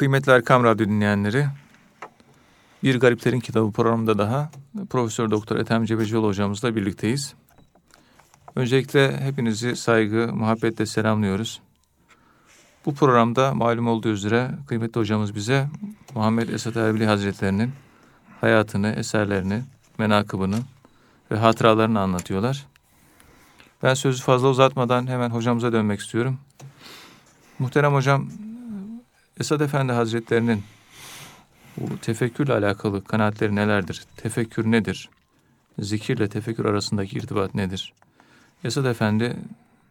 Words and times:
Kıymetli 0.00 0.32
Erkam 0.32 0.64
Radyo 0.64 0.86
dinleyenleri, 0.86 1.46
Bir 2.82 3.00
Gariplerin 3.00 3.40
Kitabı 3.40 3.72
programında 3.72 4.18
daha 4.18 4.50
Profesör 4.90 5.30
Doktor 5.30 5.56
Ethem 5.56 5.84
Cebecioğlu 5.84 6.26
hocamızla 6.26 6.76
birlikteyiz. 6.76 7.34
Öncelikle 8.56 9.20
hepinizi 9.20 9.76
saygı, 9.76 10.30
muhabbetle 10.34 10.86
selamlıyoruz. 10.86 11.60
Bu 12.86 12.94
programda 12.94 13.54
malum 13.54 13.88
olduğu 13.88 14.08
üzere 14.08 14.50
kıymetli 14.66 15.00
hocamız 15.00 15.34
bize 15.34 15.68
Muhammed 16.14 16.48
Esat 16.48 16.76
Erbili 16.76 17.06
Hazretlerinin 17.06 17.72
hayatını, 18.40 18.90
eserlerini, 18.90 19.62
menakıbını 19.98 20.58
ve 21.30 21.36
hatıralarını 21.36 22.00
anlatıyorlar. 22.00 22.66
Ben 23.82 23.94
sözü 23.94 24.22
fazla 24.22 24.48
uzatmadan 24.48 25.06
hemen 25.06 25.30
hocamıza 25.30 25.72
dönmek 25.72 26.00
istiyorum. 26.00 26.38
Muhterem 27.58 27.94
hocam, 27.94 28.28
Esad 29.40 29.60
Efendi 29.60 29.92
Hazretlerinin 29.92 30.62
bu 31.76 31.98
tefekkürle 31.98 32.52
alakalı 32.52 33.04
kanaatleri 33.04 33.56
nelerdir? 33.56 34.04
Tefekkür 34.16 34.70
nedir? 34.70 35.08
Zikirle 35.78 36.28
tefekkür 36.28 36.64
arasındaki 36.64 37.18
irtibat 37.18 37.54
nedir? 37.54 37.92
Esad 38.64 38.84
Efendi 38.84 39.36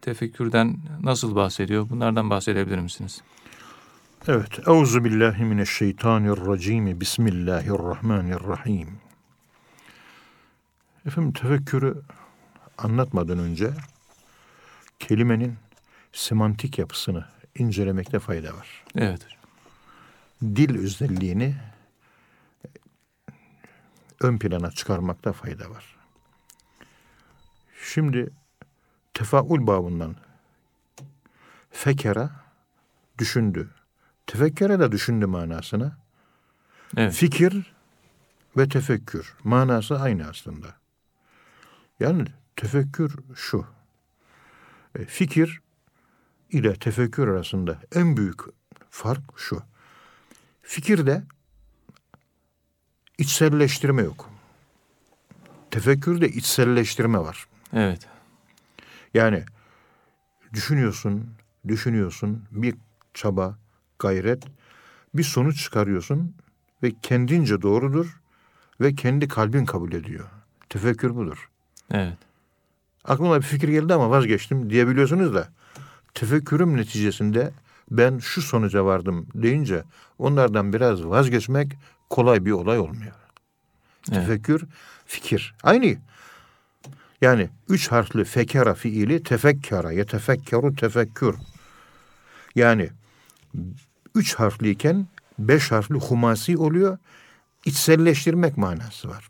tefekkürden 0.02 0.78
nasıl 1.04 1.36
bahsediyor? 1.36 1.90
Bunlardan 1.90 2.30
bahsedebilir 2.30 2.80
misiniz? 2.80 3.22
Evet. 4.28 4.68
Euzu 4.68 5.04
billahi 5.04 5.44
mineşşeytanirracim. 5.44 7.02
Bismillahirrahmanirrahim. 7.02 8.90
Efendim 11.06 11.34
tefekkürü 11.34 12.02
anlatmadan 12.78 13.40
önce 13.40 13.74
kelimenin 15.00 15.56
semantik 16.14 16.80
yapısını 16.80 17.26
incelemekte 17.56 18.20
fayda 18.20 18.54
var. 18.54 18.84
Evet. 18.96 19.39
Dil 20.42 20.80
özelliğini 20.80 21.56
ön 24.22 24.38
plana 24.38 24.72
çıkarmakta 24.72 25.34
fayda 25.34 25.70
var. 25.70 25.96
Şimdi 27.84 28.30
tefaul 29.14 29.68
babından 29.68 30.16
fekera 31.72 32.32
düşündü. 33.18 33.70
Tefekkere 34.28 34.80
de 34.80 34.92
düşündü 34.92 35.26
manasına. 35.26 35.98
Evet. 36.98 37.14
Fikir 37.14 37.74
ve 38.58 38.70
tefekkür 38.70 39.36
manası 39.44 40.00
aynı 40.00 40.30
aslında. 40.30 40.68
Yani 42.00 42.26
tefekkür 42.56 43.16
şu. 43.36 43.66
E, 44.96 45.06
fikir 45.06 45.62
ile 46.52 46.74
tefekkür 46.74 47.28
arasında 47.28 47.80
en 47.96 48.18
büyük 48.18 48.40
fark 48.90 49.22
şu. 49.36 49.64
Fikirde 50.70 51.24
içselleştirme 53.18 54.02
yok. 54.02 54.30
Tefekkürde 55.72 56.30
içselleştirme 56.30 57.20
var. 57.20 57.48
Evet. 57.74 58.08
Yani 59.14 59.44
düşünüyorsun, 60.54 61.30
düşünüyorsun, 61.68 62.44
bir 62.52 62.76
çaba, 63.14 63.58
gayret, 64.00 64.44
bir 65.14 65.24
sonuç 65.24 65.64
çıkarıyorsun 65.64 66.36
ve 66.84 66.92
kendince 67.02 67.62
doğrudur 67.62 68.20
ve 68.82 68.96
kendi 68.96 69.28
kalbin 69.28 69.66
kabul 69.66 69.92
ediyor. 69.92 70.26
Tefekkür 70.70 71.16
budur. 71.16 71.50
Evet. 71.92 72.18
Aklıma 73.06 73.38
bir 73.38 73.46
fikir 73.46 73.70
geldi 73.70 73.94
ama 73.94 74.10
vazgeçtim 74.10 74.70
diyebiliyorsunuz 74.70 75.34
da 75.34 75.50
tefekkürüm 76.14 76.78
neticesinde 76.78 77.52
ben 77.92 78.18
şu 78.18 78.42
sonuca 78.42 78.86
vardım 78.86 79.28
deyince 79.34 79.84
onlardan 80.20 80.74
biraz 80.74 81.06
vazgeçmek 81.06 81.78
kolay 82.10 82.46
bir 82.46 82.52
olay 82.52 82.80
olmuyor. 82.80 83.14
Evet. 84.12 84.22
Tefekkür, 84.22 84.64
fikir. 85.06 85.56
Aynı. 85.64 85.98
Yani 87.22 87.50
üç 87.70 87.92
harfli 87.92 88.26
fekera 88.26 88.74
fiili 88.74 89.24
tefekkara, 89.24 89.92
yetefekkeru 89.92 90.76
tefekkür. 90.76 91.36
Yani 92.56 92.90
üç 94.16 94.36
harfliyken 94.36 95.08
beş 95.40 95.72
harfli 95.72 95.96
humasi 95.96 96.58
oluyor. 96.58 96.98
İçselleştirmek 97.66 98.58
manası 98.58 99.10
var. 99.10 99.30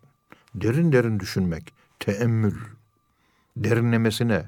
Derin 0.56 0.92
derin 0.92 1.19
düşünmek, 1.19 1.74
teemmül, 2.00 2.56
derinlemesine, 3.58 4.46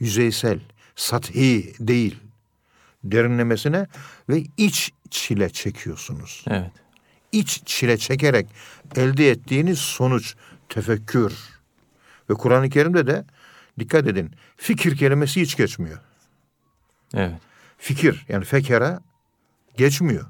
yüzeysel, 0.00 0.60
sathi 0.96 1.74
değil, 1.88 2.20
derinlemesine 3.04 3.86
ve 4.28 4.44
iç 4.56 4.92
çile 5.10 5.50
çekiyorsunuz. 5.50 6.44
Evet. 6.48 6.70
İç 7.32 7.62
çile 7.66 7.98
çekerek 7.98 8.46
elde 8.96 9.30
ettiğiniz 9.30 9.78
sonuç 9.78 10.34
tefekkür. 10.68 11.32
Ve 12.30 12.34
Kur'an-ı 12.34 12.70
Kerim'de 12.70 13.06
de 13.06 13.24
dikkat 13.78 14.06
edin 14.06 14.30
fikir 14.56 14.96
kelimesi 14.96 15.40
hiç 15.40 15.56
geçmiyor. 15.56 15.98
Evet. 17.14 17.40
Fikir 17.78 18.26
yani 18.28 18.44
fekera 18.44 19.00
geçmiyor. 19.76 20.26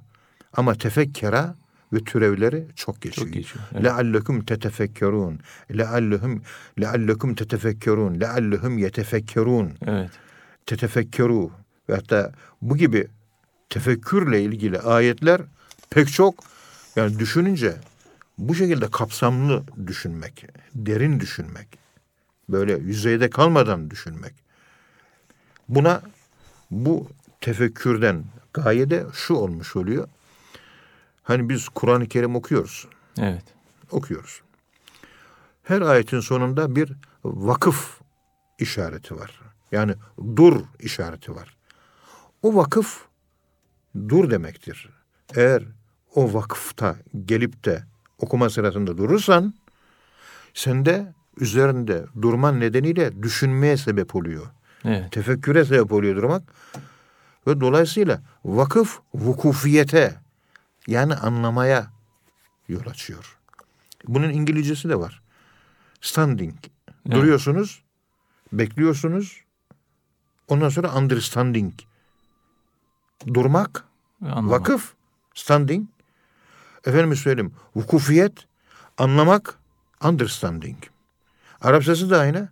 Ama 0.52 0.74
tefekkera 0.74 1.54
ve 1.92 2.04
türevleri 2.04 2.66
çok 2.76 3.02
geçiyor. 3.02 3.26
Çok 3.26 3.34
geçiyor. 3.34 3.64
Evet. 3.72 3.84
Leallekum 3.84 4.44
tetefekkerun. 4.44 5.40
Leallehum 5.78 6.42
leallekum 6.80 7.34
tetefekkerun. 7.34 8.20
Leallehum 8.20 8.78
yetefekkerun. 8.78 9.72
Evet. 9.86 10.10
Tetefekkeru 10.66 11.50
ve 11.92 11.96
hatta 11.96 12.32
bu 12.62 12.76
gibi 12.76 13.08
tefekkürle 13.70 14.42
ilgili 14.42 14.80
ayetler 14.80 15.40
pek 15.90 16.12
çok 16.12 16.34
yani 16.96 17.18
düşününce 17.18 17.76
bu 18.38 18.54
şekilde 18.54 18.90
kapsamlı 18.90 19.62
düşünmek, 19.86 20.46
derin 20.74 21.20
düşünmek, 21.20 21.68
böyle 22.48 22.72
yüzeyde 22.72 23.30
kalmadan 23.30 23.90
düşünmek. 23.90 24.34
Buna 25.68 26.02
bu 26.70 27.08
tefekkürden 27.40 28.24
gaye 28.54 28.90
de 28.90 29.06
şu 29.12 29.34
olmuş 29.34 29.76
oluyor. 29.76 30.08
Hani 31.22 31.48
biz 31.48 31.68
Kur'an-ı 31.68 32.08
Kerim 32.08 32.36
okuyoruz. 32.36 32.86
Evet. 33.18 33.44
Okuyoruz. 33.90 34.40
Her 35.62 35.80
ayetin 35.80 36.20
sonunda 36.20 36.76
bir 36.76 36.92
vakıf 37.24 38.00
işareti 38.58 39.16
var. 39.16 39.40
Yani 39.72 39.94
dur 40.36 40.60
işareti 40.80 41.34
var. 41.34 41.56
O 42.42 42.54
vakıf 42.56 43.04
dur 44.08 44.30
demektir. 44.30 44.90
Eğer 45.34 45.62
o 46.14 46.34
vakıfta 46.34 46.96
gelip 47.24 47.64
de 47.64 47.82
okuma 48.18 48.50
sırasında 48.50 48.98
durursan 48.98 49.54
sende 50.54 51.12
üzerinde 51.36 52.06
durman 52.22 52.60
nedeniyle 52.60 53.22
düşünmeye 53.22 53.76
sebep 53.76 54.14
oluyor. 54.14 54.46
Evet. 54.84 55.12
Tefekküre 55.12 55.64
sebep 55.64 55.92
oluyor 55.92 56.16
durmak. 56.16 56.42
Ve 57.46 57.60
dolayısıyla 57.60 58.22
vakıf 58.44 59.00
vukufiyete 59.14 60.20
yani 60.86 61.14
anlamaya 61.14 61.90
yol 62.68 62.86
açıyor. 62.86 63.38
Bunun 64.08 64.30
İngilizcesi 64.30 64.88
de 64.88 64.98
var. 64.98 65.22
Standing. 66.00 66.54
Evet. 66.88 67.16
Duruyorsunuz, 67.16 67.82
bekliyorsunuz. 68.52 69.40
Ondan 70.48 70.68
sonra 70.68 70.94
understanding. 70.96 71.72
Durmak, 73.34 73.84
Anlamak. 74.22 74.50
vakıf, 74.50 74.92
standing. 75.34 75.88
Efendim 76.86 77.16
söyleyeyim, 77.16 77.52
vukufiyet, 77.76 78.32
anlamak, 78.98 79.58
understanding. 80.04 80.76
Arapçası 81.60 82.10
da 82.10 82.18
aynı, 82.18 82.48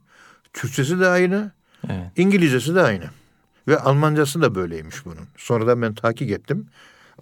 Türkçesi 0.53 1.01
de 1.01 1.09
aynı, 1.09 1.53
evet. 1.89 2.11
İngilizcesi 2.17 2.75
de 2.75 2.83
aynı. 2.83 3.05
Ve 3.69 3.79
Almancası 3.79 4.43
da 4.43 4.55
böyleymiş 4.55 5.05
bunun. 5.05 5.29
Sonradan 5.37 5.83
ben 5.83 5.95
takip 5.95 6.31
ettim. 6.31 6.69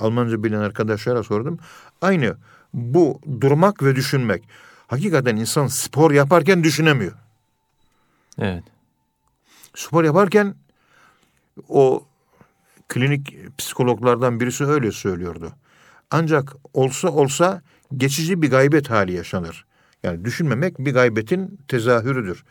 Almanca 0.01 0.45
bilen 0.45 0.61
arkadaşlara 0.61 1.23
sordum. 1.23 1.59
Aynı 2.03 2.37
bu 2.75 3.21
durmak 3.41 3.83
ve 3.83 3.97
düşünmek. 3.97 4.49
Hakikaten 4.87 5.37
insan 5.37 5.67
spor 5.67 6.11
yaparken 6.11 6.65
düşünemiyor. 6.65 7.13
Evet. 8.39 8.65
Spor 9.75 10.05
yaparken 10.05 10.55
o 11.69 12.08
klinik 12.89 13.37
psikologlardan 13.59 14.41
birisi 14.41 14.65
öyle 14.65 14.93
söylüyordu. 14.93 15.53
Ancak 16.11 16.53
olsa 16.75 17.09
olsa 17.09 17.63
geçici 17.97 18.43
bir 18.43 18.51
gaybet 18.51 18.91
hali 18.91 19.13
yaşanır. 19.13 19.65
Yani 20.03 20.25
düşünmemek 20.25 20.79
bir 20.79 20.95
gaybetin 20.95 21.61
tezahürüdür. 21.69 22.45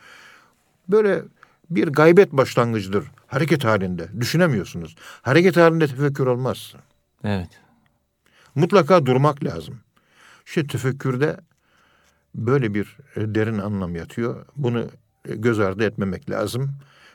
Böyle 0.88 1.22
bir 1.70 1.88
gaybet 1.88 2.32
başlangıcıdır. 2.32 3.04
Hareket 3.26 3.64
halinde. 3.64 4.08
Düşünemiyorsunuz. 4.20 4.96
Hareket 5.22 5.56
halinde 5.56 5.86
tefekkür 5.86 6.26
olmaz. 6.26 6.74
Evet. 7.24 7.48
Mutlaka 8.54 9.06
durmak 9.06 9.44
lazım. 9.44 9.80
İşte 10.46 10.66
tefekkürde 10.66 11.36
böyle 12.34 12.74
bir 12.74 12.96
derin 13.16 13.58
anlam 13.58 13.96
yatıyor. 13.96 14.46
Bunu 14.56 14.86
göz 15.24 15.60
ardı 15.60 15.84
etmemek 15.84 16.30
lazım. 16.30 16.70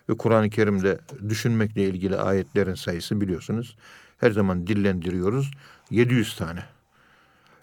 Ve 0.09 0.17
Kur'an-ı 0.17 0.49
Kerim'de 0.49 0.99
düşünmekle 1.29 1.83
ilgili 1.83 2.17
ayetlerin 2.17 2.75
sayısı 2.75 3.21
biliyorsunuz 3.21 3.77
her 4.17 4.31
zaman 4.31 4.67
dillendiriyoruz. 4.67 5.51
700 5.89 6.35
tane. 6.35 6.63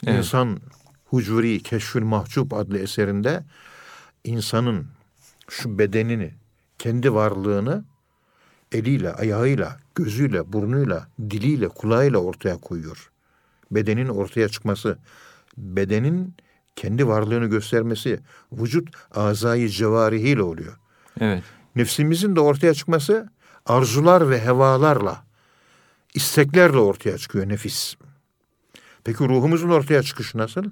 Evet. 0.06 0.19
İnsan 0.19 0.60
Hucuri 1.06 1.62
Keşfül 1.62 2.02
Mahcup 2.02 2.52
adlı 2.52 2.78
eserinde 2.78 3.42
insanın 4.25 4.87
şu 5.48 5.78
bedenini, 5.78 6.34
kendi 6.78 7.14
varlığını 7.14 7.84
eliyle, 8.72 9.12
ayağıyla, 9.12 9.76
gözüyle, 9.94 10.52
burnuyla, 10.52 11.08
diliyle, 11.20 11.69
kulağıyla 11.69 12.19
ortaya 12.19 12.56
koyuyor. 12.56 13.10
Bedenin 13.70 14.08
ortaya 14.08 14.48
çıkması, 14.48 14.98
bedenin 15.56 16.34
kendi 16.76 17.06
varlığını 17.06 17.46
göstermesi 17.46 18.20
vücut 18.52 18.88
azayı 19.14 19.69
cevarihiyle 19.69 20.43
oluyor. 20.43 20.78
Evet. 21.20 21.44
Nefsimizin 21.76 22.37
de 22.37 22.40
ortaya 22.40 22.75
çıkması 22.75 23.28
arzular 23.67 24.31
ve 24.31 24.40
hevalarla, 24.44 25.25
isteklerle 26.14 26.78
ortaya 26.78 27.19
çıkıyor 27.19 27.49
nefis. 27.49 27.94
Peki 29.05 29.28
ruhumuzun 29.28 29.69
ortaya 29.70 30.02
çıkışı 30.02 30.38
nasıl? 30.38 30.64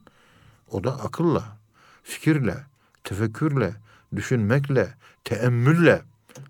O 0.71 0.85
da 0.85 0.91
akılla, 0.93 1.45
fikirle, 2.03 2.57
tefekkürle, 3.05 3.75
düşünmekle, 4.17 4.95
teemmülle, 5.25 6.03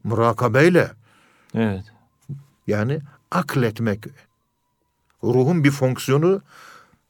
murakabeyle. 0.04 0.90
Evet. 1.54 1.84
Yani 2.66 3.00
akletmek. 3.30 4.04
Ruhun 5.22 5.64
bir 5.64 5.70
fonksiyonu, 5.70 6.42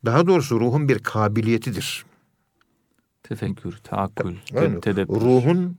daha 0.05 0.27
doğrusu 0.27 0.61
ruhun 0.61 0.89
bir 0.89 0.99
kabiliyetidir. 0.99 2.05
Tefekkür, 3.23 3.77
taakkül, 3.85 4.37
Yani 4.53 4.81
tedebbür. 4.81 5.15
ruhun 5.21 5.79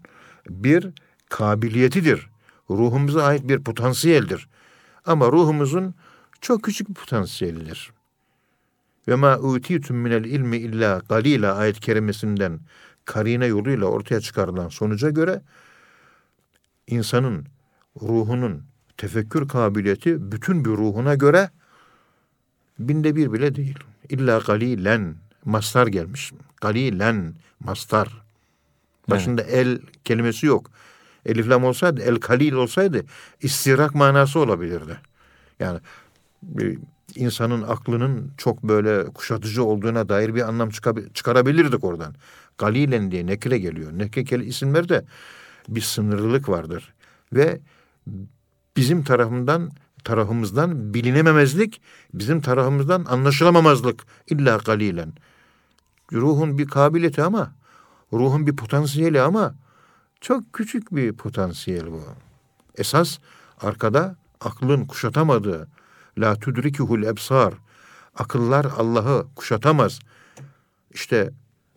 bir 0.50 0.90
kabiliyetidir. 1.30 2.30
Ruhumuza 2.70 3.24
ait 3.24 3.50
bir 3.50 3.60
potansiyeldir. 3.60 4.48
Ama 5.06 5.32
ruhumuzun 5.32 5.96
çok 6.42 6.64
küçük 6.64 6.90
bir 6.90 6.94
potansiyelidir. 6.94 7.92
Ve 9.08 9.16
ma 9.16 9.38
utitum 9.38 9.98
minel 9.98 10.26
ilmi 10.26 10.58
illa 10.58 11.02
galila 11.10 11.56
ayet 11.56 11.80
kerimesinden 11.80 12.60
karine 13.06 13.46
yoluyla 13.46 13.86
ortaya 13.86 14.22
çıkarılan 14.22 14.70
sonuca 14.70 15.10
göre 15.10 15.42
insanın 16.88 17.46
ruhunun 18.02 18.64
tefekkür 18.98 19.48
kabiliyeti 19.48 20.32
bütün 20.32 20.66
bir 20.66 20.70
ruhuna 20.70 21.16
göre 21.16 21.50
binde 22.80 23.16
bir 23.16 23.34
bile 23.34 23.56
değil. 23.56 23.80
İlla 24.10 24.38
galilen 24.38 25.16
mastar 25.46 25.88
gelmiş. 25.88 26.34
Galilen 26.62 27.34
mastar. 27.60 28.22
Başında 29.10 29.42
el 29.42 29.80
kelimesi 30.04 30.46
yok. 30.46 30.72
Elif 31.26 31.50
lam 31.50 31.64
olsaydı, 31.64 32.02
el 32.02 32.16
kalil 32.16 32.54
olsaydı 32.54 33.06
istirak 33.42 33.96
manası 33.96 34.40
olabilirdi. 34.40 34.98
Yani 35.60 35.80
insanın 37.16 37.62
aklının 37.62 38.32
çok 38.38 38.64
böyle 38.64 39.06
kuşatıcı 39.06 39.64
olduğuna 39.64 40.10
dair 40.10 40.36
bir 40.36 40.42
anlam 40.42 40.70
çıkarabilirdik 41.14 41.84
oradan. 41.84 42.16
Galilen 42.58 43.12
diye 43.12 43.26
nekre 43.26 43.58
geliyor. 43.58 43.92
Nekre 43.94 44.46
isimlerde 44.46 45.06
bir 45.68 45.82
sınırlılık 45.82 46.50
vardır. 46.50 46.94
Ve 47.34 47.60
bizim 48.78 49.04
tarafından 49.04 49.72
tarafımızdan 50.04 50.94
bilinememezlik, 50.94 51.82
bizim 52.14 52.42
tarafımızdan 52.42 53.06
anlaşılamamazlık 53.06 54.06
illa 54.28 54.58
galilen. 54.66 55.14
Ruhun 56.14 56.58
bir 56.58 56.68
kabiliyeti 56.68 57.24
ama 57.24 57.56
ruhun 58.14 58.48
bir 58.48 58.56
potansiyeli 58.56 59.22
ama 59.22 59.56
çok 60.22 60.54
küçük 60.54 60.96
bir 60.96 61.14
potansiyel 61.14 61.92
bu. 61.92 62.04
Esas 62.78 63.18
arkada 63.62 64.16
aklın 64.42 64.86
kuşatamadığı 64.86 65.68
la 66.18 66.36
tudrikihul 66.36 67.04
ebsar 67.04 67.54
akıllar 68.16 68.66
Allah'ı 68.78 69.28
kuşatamaz. 69.36 70.00
İşte 70.94 71.32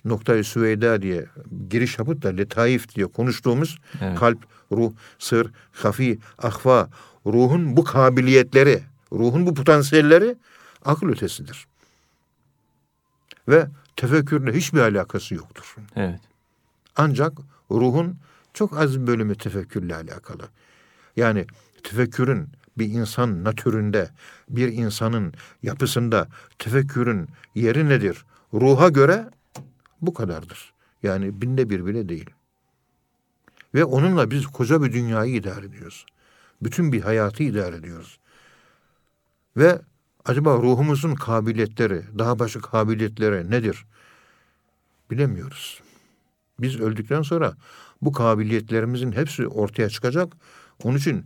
noktayı 0.04 0.44
süveyda 0.44 1.02
diye 1.02 1.26
giriş 1.70 1.98
yapıp 1.98 2.22
da 2.22 2.28
letaif 2.28 2.94
diye 2.94 3.06
konuştuğumuz 3.06 3.78
Evet. 4.00 4.18
kalp, 4.18 4.38
ruh, 4.72 4.92
sır, 5.18 5.50
hafi, 5.72 6.18
ahva, 6.38 6.88
ruhun 7.26 7.76
bu 7.76 7.84
kabiliyetleri, 7.84 8.82
ruhun 9.12 9.46
bu 9.46 9.54
potansiyelleri 9.54 10.36
akıl 10.84 11.08
ötesidir. 11.08 11.66
Ve 13.48 13.66
tefekkürle 13.96 14.52
hiçbir 14.52 14.80
alakası 14.80 15.34
yoktur. 15.34 15.76
Evet. 15.96 16.20
Ancak 16.96 17.32
ruhun 17.70 18.18
çok 18.54 18.78
az 18.78 19.00
bir 19.00 19.06
bölümü 19.06 19.34
tefekkürle 19.34 19.96
alakalı. 19.96 20.42
Yani 21.16 21.46
tefekkürün 21.82 22.48
bir 22.78 22.86
insan 22.86 23.44
natüründe, 23.44 24.10
bir 24.48 24.72
insanın 24.72 25.34
yapısında 25.62 26.28
tefekkürün 26.58 27.28
yeri 27.54 27.88
nedir? 27.88 28.24
Ruha 28.54 28.88
göre 28.88 29.30
bu 30.02 30.14
kadardır. 30.14 30.72
Yani 31.02 31.42
binde 31.42 31.70
bir 31.70 31.86
bile 31.86 32.08
değil. 32.08 32.30
Ve 33.74 33.84
onunla 33.84 34.30
biz 34.30 34.46
koca 34.46 34.82
bir 34.82 34.92
dünyayı 34.92 35.34
idare 35.34 35.66
ediyoruz. 35.66 36.06
Bütün 36.62 36.92
bir 36.92 37.00
hayatı 37.00 37.42
idare 37.42 37.76
ediyoruz. 37.76 38.18
Ve 39.56 39.80
acaba 40.24 40.56
ruhumuzun 40.56 41.14
kabiliyetleri, 41.14 42.02
daha 42.18 42.38
başka 42.38 42.60
kabiliyetleri 42.60 43.50
nedir? 43.50 43.86
Bilemiyoruz. 45.10 45.80
Biz 46.60 46.80
öldükten 46.80 47.22
sonra 47.22 47.54
bu 48.02 48.12
kabiliyetlerimizin 48.12 49.12
hepsi 49.12 49.46
ortaya 49.46 49.88
çıkacak. 49.88 50.32
Onun 50.84 50.96
için 50.98 51.24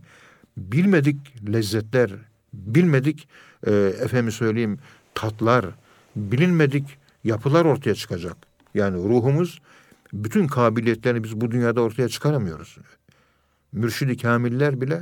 bilmedik 0.57 1.17
lezzetler, 1.53 2.11
bilmedik 2.53 3.27
e, 3.67 3.71
efendim 4.01 4.31
söyleyeyim 4.31 4.79
tatlar, 5.15 5.65
bilinmedik 6.15 6.97
yapılar 7.23 7.65
ortaya 7.65 7.95
çıkacak. 7.95 8.37
Yani 8.73 8.97
ruhumuz 9.09 9.61
bütün 10.13 10.47
kabiliyetlerini 10.47 11.23
biz 11.23 11.41
bu 11.41 11.51
dünyada 11.51 11.81
ortaya 11.81 12.09
çıkaramıyoruz. 12.09 12.77
Mürşidi 13.71 14.17
kamiller 14.17 14.81
bile 14.81 15.01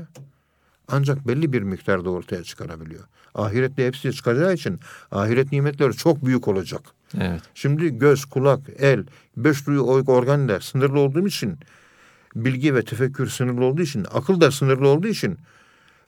ancak 0.88 1.28
belli 1.28 1.54
bir 1.54 1.62
miktarda 1.62 2.10
ortaya 2.10 2.44
çıkarabiliyor. 2.44 3.04
Ahirette 3.36 3.88
hepsi 3.88 4.14
çıkacağı 4.14 4.54
için 4.54 4.80
ahiret 5.12 5.52
nimetleri 5.52 5.94
çok 5.94 6.26
büyük 6.26 6.48
olacak. 6.48 6.82
Evet. 7.18 7.42
Şimdi 7.54 7.98
göz, 7.98 8.26
kulak, 8.26 8.60
el, 8.80 9.06
beş 9.38 9.68
duyu 9.68 9.82
organlar 9.82 10.60
sınırlı 10.60 11.00
olduğum 11.00 11.28
için 11.28 11.60
bilgi 12.36 12.76
ve 12.76 12.86
tefekkür 12.86 13.28
sınırlı 13.28 13.66
olduğu 13.66 13.82
için, 13.82 14.06
akıl 14.14 14.42
da 14.42 14.52
sınırlı 14.52 14.88
olduğu 14.88 15.08
için 15.08 15.38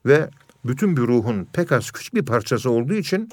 ve 0.06 0.30
bütün 0.66 0.98
bir 0.98 1.02
ruhun 1.02 1.48
pek 1.54 1.72
az 1.72 1.92
küçük 1.92 2.16
bir 2.16 2.26
parçası 2.26 2.70
olduğu 2.72 2.94
için 2.94 3.30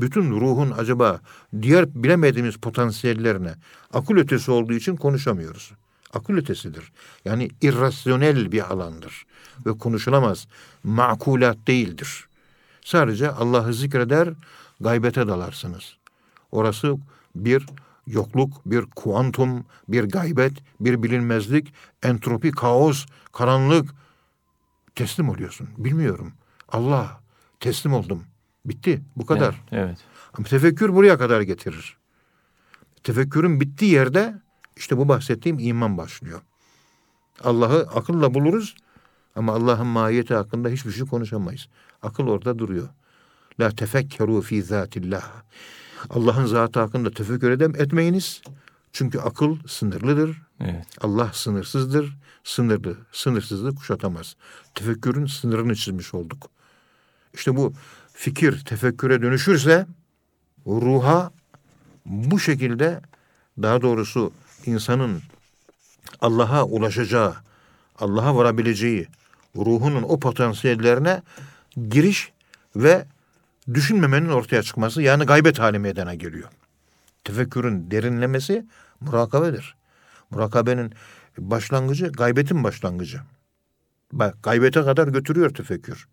bütün 0.00 0.30
ruhun 0.30 0.70
acaba 0.70 1.20
diğer 1.62 1.94
bilemediğimiz 1.94 2.56
potansiyellerine 2.56 3.54
akıl 3.92 4.16
ötesi 4.16 4.50
olduğu 4.50 4.72
için 4.72 4.96
konuşamıyoruz. 4.96 5.72
Akıl 6.12 6.36
ötesidir. 6.36 6.92
Yani 7.24 7.48
irrasyonel 7.62 8.52
bir 8.52 8.72
alandır 8.72 9.26
ve 9.66 9.78
konuşulamaz. 9.78 10.46
Makulat 10.84 11.56
değildir. 11.66 12.28
Sadece 12.84 13.30
Allah'ı 13.30 13.74
zikreder, 13.74 14.28
gaybete 14.80 15.28
dalarsınız. 15.28 15.96
Orası 16.52 16.96
bir 17.34 17.66
yokluk, 18.06 18.66
bir 18.66 18.84
kuantum, 18.96 19.64
bir 19.88 20.04
gaybet, 20.04 20.52
bir 20.80 21.02
bilinmezlik, 21.02 21.74
entropi, 22.02 22.50
kaos, 22.50 23.06
karanlık. 23.32 23.90
Teslim 24.94 25.28
oluyorsun. 25.28 25.68
Bilmiyorum. 25.76 26.32
Allah 26.68 27.20
teslim 27.60 27.92
oldum. 27.92 28.24
Bitti. 28.64 29.02
Bu 29.16 29.26
kadar. 29.26 29.62
Evet. 29.72 29.84
evet. 29.88 29.98
Ama 30.38 30.46
tefekkür 30.46 30.94
buraya 30.94 31.18
kadar 31.18 31.40
getirir. 31.40 31.96
Tefekkürün 33.02 33.60
bittiği 33.60 33.92
yerde 33.92 34.34
işte 34.76 34.96
bu 34.96 35.08
bahsettiğim 35.08 35.58
iman 35.58 35.98
başlıyor. 35.98 36.40
Allah'ı 37.44 37.88
akılla 37.94 38.34
buluruz 38.34 38.74
ama 39.36 39.52
Allah'ın 39.52 39.86
mahiyeti 39.86 40.34
hakkında 40.34 40.68
hiçbir 40.68 40.92
şey 40.92 41.06
konuşamayız. 41.06 41.68
Akıl 42.02 42.26
orada 42.26 42.58
duruyor. 42.58 42.88
La 43.60 43.70
tefekkeru 43.70 44.40
fi 44.40 44.62
zatillah. 44.62 45.24
Allah'ın 46.10 46.46
zatı 46.46 46.80
hakkında 46.80 47.10
tefekkür 47.10 47.50
edem 47.50 47.74
etmeyiniz. 47.76 48.42
Çünkü 48.92 49.18
akıl 49.18 49.56
sınırlıdır. 49.66 50.42
Evet. 50.60 50.86
Allah 51.00 51.30
sınırsızdır. 51.32 52.16
Sınırlı, 52.44 52.96
sınırsızlığı 53.12 53.74
kuşatamaz. 53.74 54.36
Tefekkürün 54.74 55.26
sınırını 55.26 55.74
çizmiş 55.76 56.14
olduk. 56.14 56.50
İşte 57.34 57.56
bu 57.56 57.72
fikir 58.12 58.64
tefekküre 58.64 59.22
dönüşürse 59.22 59.86
ruha 60.66 61.30
bu 62.06 62.38
şekilde 62.38 63.00
daha 63.62 63.82
doğrusu 63.82 64.32
insanın 64.66 65.22
Allah'a 66.20 66.64
ulaşacağı, 66.64 67.34
Allah'a 67.98 68.36
varabileceği 68.36 69.08
ruhunun 69.56 70.02
o 70.02 70.20
potansiyellerine 70.20 71.22
giriş 71.88 72.32
ve 72.76 73.04
düşünmemenin 73.74 74.28
ortaya 74.28 74.62
çıkması 74.62 75.02
yani 75.02 75.24
gaybet 75.24 75.58
hali 75.58 75.78
meydana 75.78 76.14
geliyor. 76.14 76.48
Tefekkürün 77.24 77.90
derinlemesi 77.90 78.66
murakabedir. 79.00 79.76
Murakabenin 80.30 80.92
başlangıcı 81.38 82.12
gaybetin 82.12 82.64
başlangıcı. 82.64 83.20
Bak 84.12 84.42
gaybete 84.42 84.82
kadar 84.82 85.08
götürüyor 85.08 85.50
tefekkür. 85.50 86.08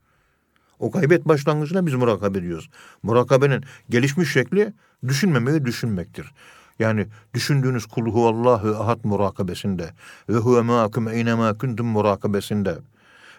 O 0.79 0.91
gaybet 0.91 1.27
başlangıcında 1.27 1.86
biz 1.86 1.93
murakabe 1.93 2.39
ediyoruz. 2.39 2.69
Murakabenin 3.03 3.63
gelişmiş 3.89 4.31
şekli 4.31 4.74
düşünmemeyi 5.07 5.65
düşünmektir. 5.65 6.31
Yani 6.79 7.07
düşündüğünüz 7.33 7.86
kul 7.86 8.05
huvallahu 8.05 8.83
ahad 8.83 9.00
murakabesinde 9.03 9.89
ve 10.29 10.36
huve 10.38 10.62
ma'akum 10.62 11.07
eynema 11.07 11.57
kuntum 11.57 11.88
murakabesinde 11.88 12.77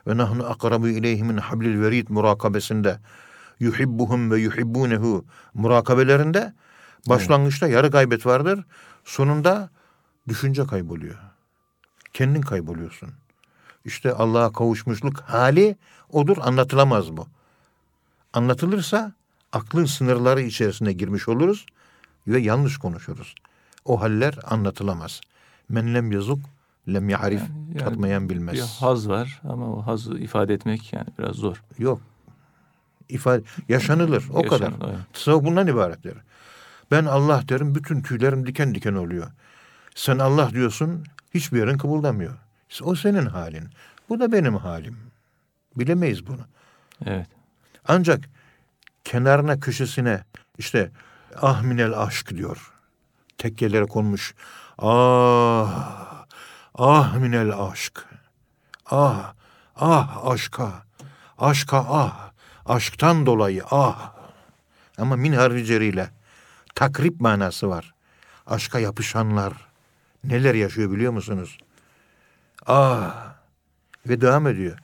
ve 0.06 0.16
nahnu 0.16 0.47
akrabu 0.47 0.88
ileyhi 0.88 1.25
min 1.25 1.37
hablil 1.37 1.80
verid 1.80 2.09
murakabesinde 2.09 2.99
yuhibbuhum 3.61 4.30
ve 4.30 4.40
yuhibbunehu 4.40 5.25
murakabelerinde 5.54 6.54
başlangıçta 7.09 7.68
yarı 7.68 7.88
gaybet 7.88 8.26
vardır. 8.26 8.64
Sonunda 9.04 9.71
düşünce 10.28 10.66
kayboluyor. 10.66 11.18
Kendin 12.12 12.40
kayboluyorsun. 12.40 13.11
İşte 13.85 14.12
Allah'a 14.12 14.52
kavuşmuşluk 14.52 15.21
hali 15.21 15.76
odur 16.11 16.37
anlatılamaz 16.40 17.16
bu. 17.16 17.26
Anlatılırsa 18.32 19.12
aklın 19.52 19.85
sınırları 19.85 20.42
içerisine 20.42 20.92
girmiş 20.92 21.28
oluruz 21.28 21.66
ve 22.26 22.40
yanlış 22.40 22.78
konuşuruz. 22.78 23.35
O 23.85 24.00
haller 24.00 24.38
anlatılamaz. 24.44 25.21
Men 25.68 25.94
lem 25.94 26.12
yazuk 26.12 26.40
lem 26.88 27.08
yahrif 27.08 27.40
yani, 27.40 27.68
yani 27.68 27.78
tatmayan 27.78 28.28
bilmez. 28.28 28.54
Bir 28.54 28.60
haz 28.60 29.08
var 29.08 29.40
ama 29.48 29.66
o 29.66 29.86
hazı 29.86 30.18
ifade 30.18 30.54
etmek 30.54 30.92
yani 30.92 31.06
biraz 31.18 31.36
zor. 31.36 31.62
Yok. 31.78 32.00
İfade 33.08 33.42
yaşanılır 33.68 34.28
o 34.32 34.42
Yaşanılır, 34.42 34.78
kadar. 34.78 34.88
Evet. 34.88 34.98
Tasavvuf 35.12 35.44
bundan 35.44 35.66
ibarettir. 35.66 36.14
Ben 36.90 37.04
Allah 37.04 37.42
derim 37.48 37.74
bütün 37.74 38.02
tüylerim 38.02 38.46
diken 38.46 38.74
diken 38.74 38.94
oluyor. 38.94 39.30
Sen 39.94 40.18
Allah 40.18 40.50
diyorsun 40.50 41.04
hiçbir 41.34 41.58
yerin 41.58 41.78
kıvıldamıyor. 41.78 42.34
O 42.82 42.94
senin 42.94 43.26
halin. 43.26 43.68
Bu 44.08 44.20
da 44.20 44.32
benim 44.32 44.56
halim. 44.56 44.96
Bilemeyiz 45.76 46.26
bunu. 46.26 46.40
Evet. 47.06 47.26
Ancak 47.88 48.24
kenarına 49.04 49.60
köşesine 49.60 50.24
işte 50.58 50.90
ah 51.36 51.62
minel 51.62 52.02
aşk 52.02 52.30
diyor. 52.36 52.72
Tekkelere 53.38 53.84
konmuş. 53.86 54.34
Ah, 54.78 56.12
ah 56.82 57.16
minel 57.16 57.52
aşk. 57.58 58.04
Ah, 58.90 59.34
ah 59.76 60.26
aşka. 60.26 60.72
Aşka 61.38 61.78
ah. 61.78 62.30
Aşktan 62.66 63.26
dolayı 63.26 63.62
ah. 63.70 64.12
Ama 64.98 65.16
min 65.16 65.32
hariceriyle 65.32 66.10
takrip 66.74 67.20
manası 67.20 67.68
var. 67.68 67.94
Aşka 68.46 68.78
yapışanlar 68.78 69.52
neler 70.24 70.54
yaşıyor 70.54 70.90
biliyor 70.90 71.12
musunuz? 71.12 71.58
Ah 72.66 73.34
ve 74.06 74.20
devam 74.20 74.46
ediyor. 74.46 74.78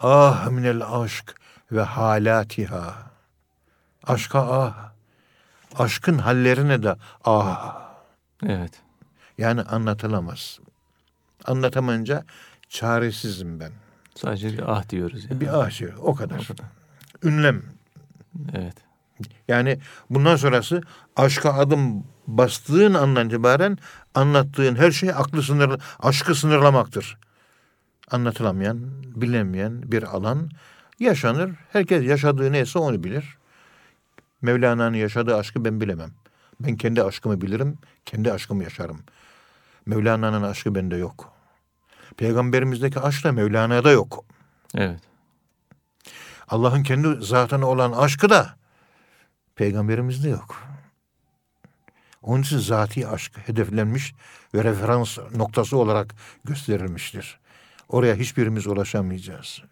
Ah 0.00 0.48
minel 0.48 0.82
aşk 1.02 1.34
ve 1.72 1.82
halatiha. 1.82 2.94
Aşka 4.06 4.40
ah. 4.40 4.92
Aşkın 5.78 6.18
hallerine 6.18 6.82
de 6.82 6.96
ah. 7.24 7.76
Evet. 8.46 8.82
Yani 9.38 9.62
anlatılamaz. 9.62 10.60
Anlatamayınca 11.44 12.24
çaresizim 12.68 13.60
ben. 13.60 13.72
Sadece 14.14 14.52
bir 14.52 14.72
ah 14.72 14.88
diyoruz. 14.88 15.26
Yani. 15.30 15.40
Bir 15.40 15.60
ah 15.60 15.80
diyor. 15.80 15.92
O 15.98 16.14
kadar. 16.14 16.36
O 16.36 16.48
kadar. 16.48 16.66
Ünlem. 17.22 17.62
Evet. 18.54 18.74
Yani 19.48 19.78
bundan 20.10 20.36
sonrası 20.36 20.80
aşka 21.16 21.52
adım 21.52 22.04
bastığın 22.26 22.94
andan 22.94 23.28
itibaren 23.28 23.78
anlattığın 24.14 24.76
her 24.76 24.90
şey 24.90 25.10
aklı 25.10 25.42
sınır, 25.42 25.80
aşkı 26.00 26.34
sınırlamaktır. 26.34 27.18
Anlatılamayan, 28.10 28.78
bilinmeyen 29.02 29.92
bir 29.92 30.02
alan 30.02 30.50
yaşanır. 31.00 31.50
Herkes 31.72 32.04
yaşadığı 32.04 32.52
neyse 32.52 32.78
onu 32.78 33.04
bilir. 33.04 33.38
Mevlana'nın 34.42 34.96
yaşadığı 34.96 35.36
aşkı 35.36 35.64
ben 35.64 35.80
bilemem. 35.80 36.10
Ben 36.60 36.76
kendi 36.76 37.02
aşkımı 37.02 37.40
bilirim, 37.40 37.78
kendi 38.04 38.32
aşkımı 38.32 38.62
yaşarım. 38.62 39.00
Mevlana'nın 39.86 40.42
aşkı 40.42 40.74
bende 40.74 40.96
yok. 40.96 41.33
Peygamberimizdeki 42.16 43.00
aşk 43.00 43.24
da 43.24 43.32
Mevlana'da 43.32 43.90
yok. 43.90 44.24
Evet. 44.74 45.00
Allah'ın 46.48 46.82
kendi 46.82 47.24
zatına 47.24 47.66
olan 47.66 47.92
aşkı 47.92 48.30
da 48.30 48.54
peygamberimizde 49.56 50.28
yok. 50.28 50.62
Onun 52.22 52.42
için 52.42 52.58
zati 52.58 53.08
aşk 53.08 53.32
hedeflenmiş 53.46 54.14
ve 54.54 54.64
referans 54.64 55.18
noktası 55.34 55.76
olarak 55.76 56.14
gösterilmiştir. 56.44 57.38
Oraya 57.88 58.14
hiçbirimiz 58.14 58.66
ulaşamayacağız. 58.66 59.62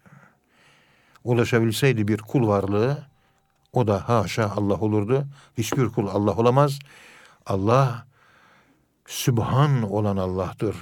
Ulaşabilseydi 1.23 2.07
bir 2.07 2.17
kul 2.17 2.47
varlığı 2.47 3.07
o 3.73 3.87
da 3.87 4.09
haşa 4.09 4.51
Allah 4.51 4.75
olurdu. 4.75 5.25
Hiçbir 5.57 5.89
kul 5.89 6.07
Allah 6.07 6.31
olamaz. 6.31 6.79
Allah 7.45 8.05
Sübhan 9.07 9.91
olan 9.91 10.17
Allah'tır. 10.17 10.75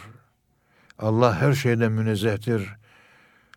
Allah 1.02 1.42
her 1.42 1.54
şeyden 1.54 1.92
münezzehtir. 1.92 2.70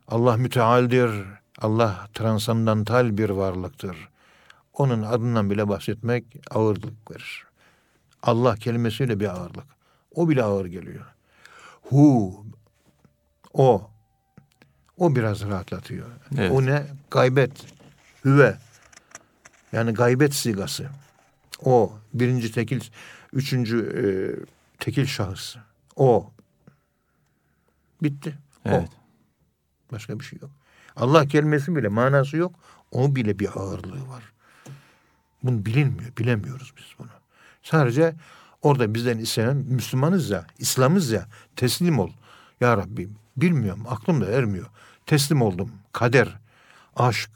Allah 0.08 0.36
mütealdir. 0.36 1.10
Allah 1.58 2.08
transandantal 2.14 3.18
bir 3.18 3.30
varlıktır. 3.30 4.08
Onun 4.72 5.02
adından 5.02 5.50
bile 5.50 5.68
bahsetmek 5.68 6.24
ağırlık 6.50 7.10
verir. 7.10 7.44
Allah 8.22 8.56
kelimesiyle 8.56 9.20
bir 9.20 9.28
ağırlık. 9.28 9.64
O 10.14 10.28
bile 10.28 10.42
ağır 10.42 10.66
geliyor. 10.66 11.04
Hu, 11.82 12.34
o, 13.52 13.90
o 14.98 15.16
biraz 15.16 15.42
rahatlatıyor. 15.42 16.06
Evet. 16.38 16.52
O 16.52 16.66
ne? 16.66 16.86
Gaybet, 17.10 17.52
hüve. 18.24 18.56
Yani 19.72 19.92
gaybet 19.94 20.34
sigası. 20.34 20.88
O 21.64 21.92
birinci 22.14 22.52
tekil, 22.52 22.80
üçüncü 23.32 23.78
e, 23.78 24.04
tekil 24.78 25.06
şahıs. 25.06 25.56
O. 25.96 26.33
Bitti. 28.04 28.38
Evet. 28.64 28.88
O. 28.88 29.92
Başka 29.92 30.20
bir 30.20 30.24
şey 30.24 30.38
yok. 30.42 30.50
Allah 30.96 31.26
kelimesi 31.28 31.76
bile 31.76 31.88
manası 31.88 32.36
yok. 32.36 32.54
O 32.92 33.16
bile 33.16 33.38
bir 33.38 33.48
ağırlığı 33.56 34.08
var. 34.08 34.32
Bunu 35.42 35.66
bilinmiyor, 35.66 36.16
bilemiyoruz 36.18 36.72
biz 36.76 36.84
bunu. 36.98 37.08
Sadece 37.62 38.14
orada 38.62 38.94
bizden 38.94 39.18
istenen 39.18 39.56
Müslümanız 39.56 40.30
ya, 40.30 40.46
İslam'ız 40.58 41.10
ya, 41.10 41.26
teslim 41.56 41.98
ol. 41.98 42.10
Ya 42.60 42.76
Rabbi 42.76 43.08
bilmiyorum, 43.36 43.84
aklım 43.88 44.20
da 44.20 44.26
ermiyor. 44.26 44.66
Teslim 45.06 45.42
oldum. 45.42 45.72
Kader, 45.92 46.28
aşk, 46.96 47.30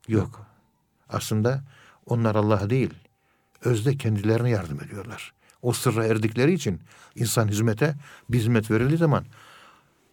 Yok. 0.07 0.46
Aslında 1.10 1.63
onlar 2.05 2.36
Allah 2.36 2.69
değil. 2.69 2.93
özde 3.63 3.98
kendilerine 3.98 4.50
yardım 4.50 4.84
ediyorlar. 4.84 5.34
O 5.62 5.74
sırra 5.74 6.05
erdikleri 6.05 6.53
için 6.53 6.81
insan 7.15 7.48
hizmete 7.48 7.96
bir 8.29 8.39
hizmet 8.39 8.72
verildiği 8.72 8.98
zaman 8.98 9.25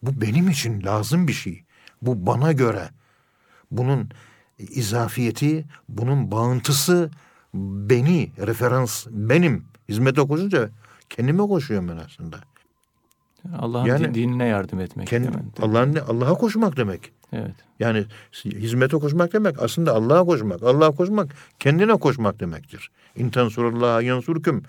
bu 0.02 0.20
benim 0.20 0.50
için 0.50 0.82
lazım 0.82 1.28
bir 1.28 1.32
şey. 1.32 1.64
Bu 2.02 2.26
bana 2.26 2.52
göre. 2.52 2.90
Bunun 3.76 4.08
izafiyeti, 4.58 5.64
bunun 5.88 6.30
bağıntısı 6.30 7.10
beni, 7.54 8.30
referans 8.46 9.06
benim. 9.10 9.64
Hizmete 9.88 10.22
koşunca 10.22 10.70
kendime 11.10 11.42
koşuyorum 11.42 11.88
ben 11.88 11.96
aslında. 11.96 12.36
Allah'ın 13.58 13.86
yani, 13.86 14.14
dinine 14.14 14.46
yardım 14.46 14.80
etmek. 14.80 15.12
Allah'ın 15.62 15.96
Allah'a 16.08 16.34
koşmak 16.34 16.76
demek. 16.76 17.12
Evet. 17.32 17.54
Yani 17.80 18.04
hizmete 18.44 18.98
koşmak 18.98 19.32
demek 19.32 19.62
aslında 19.62 19.92
Allah'a 19.94 20.24
koşmak. 20.24 20.62
Allah'a 20.62 20.90
koşmak 20.90 21.34
kendine 21.58 21.92
koşmak 21.92 22.40
demektir. 22.40 22.90
İntan 23.16 23.48
surullah 23.48 24.02
yansurküm. 24.02 24.62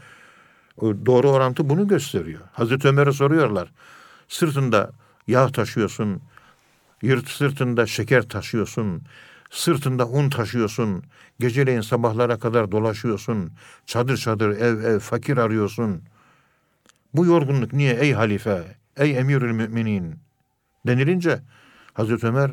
Doğru 0.81 1.29
orantı 1.29 1.69
bunu 1.69 1.88
gösteriyor. 1.88 2.41
Hazreti 2.53 2.88
Ömer'e 2.88 3.12
soruyorlar. 3.12 3.71
Sırtında 4.27 4.91
yağ 5.27 5.47
taşıyorsun, 5.47 6.21
yırt 7.05 7.29
sırtında 7.29 7.85
şeker 7.85 8.29
taşıyorsun, 8.29 9.03
sırtında 9.50 10.07
un 10.07 10.29
taşıyorsun, 10.29 11.03
geceleyin 11.39 11.81
sabahlara 11.81 12.39
kadar 12.39 12.71
dolaşıyorsun, 12.71 13.51
çadır 13.85 14.17
çadır 14.17 14.50
ev 14.50 14.83
ev 14.83 15.00
fakir 15.00 15.38
arıyorsun. 15.38 16.01
Bu 17.13 17.25
yorgunluk 17.25 17.74
niye 17.74 17.93
ey 17.93 18.13
halife, 18.13 18.77
ey 18.97 19.17
emirül 19.17 19.51
müminin 19.51 20.15
denilince 20.88 21.39
Hazreti 21.93 22.27
Ömer 22.27 22.51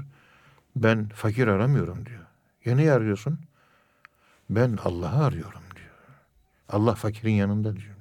ben 0.77 1.09
fakir 1.09 1.47
aramıyorum 1.47 2.07
diyor. 2.07 2.27
Ya 2.65 2.77
ne 2.77 2.93
arıyorsun? 2.93 3.39
Ben 4.51 4.79
Allah'ı 4.85 5.25
arıyorum 5.25 5.63
diyor. 5.77 5.95
Allah 6.69 6.95
fakirin 6.95 7.33
yanında 7.33 7.77
diyor. 7.77 7.95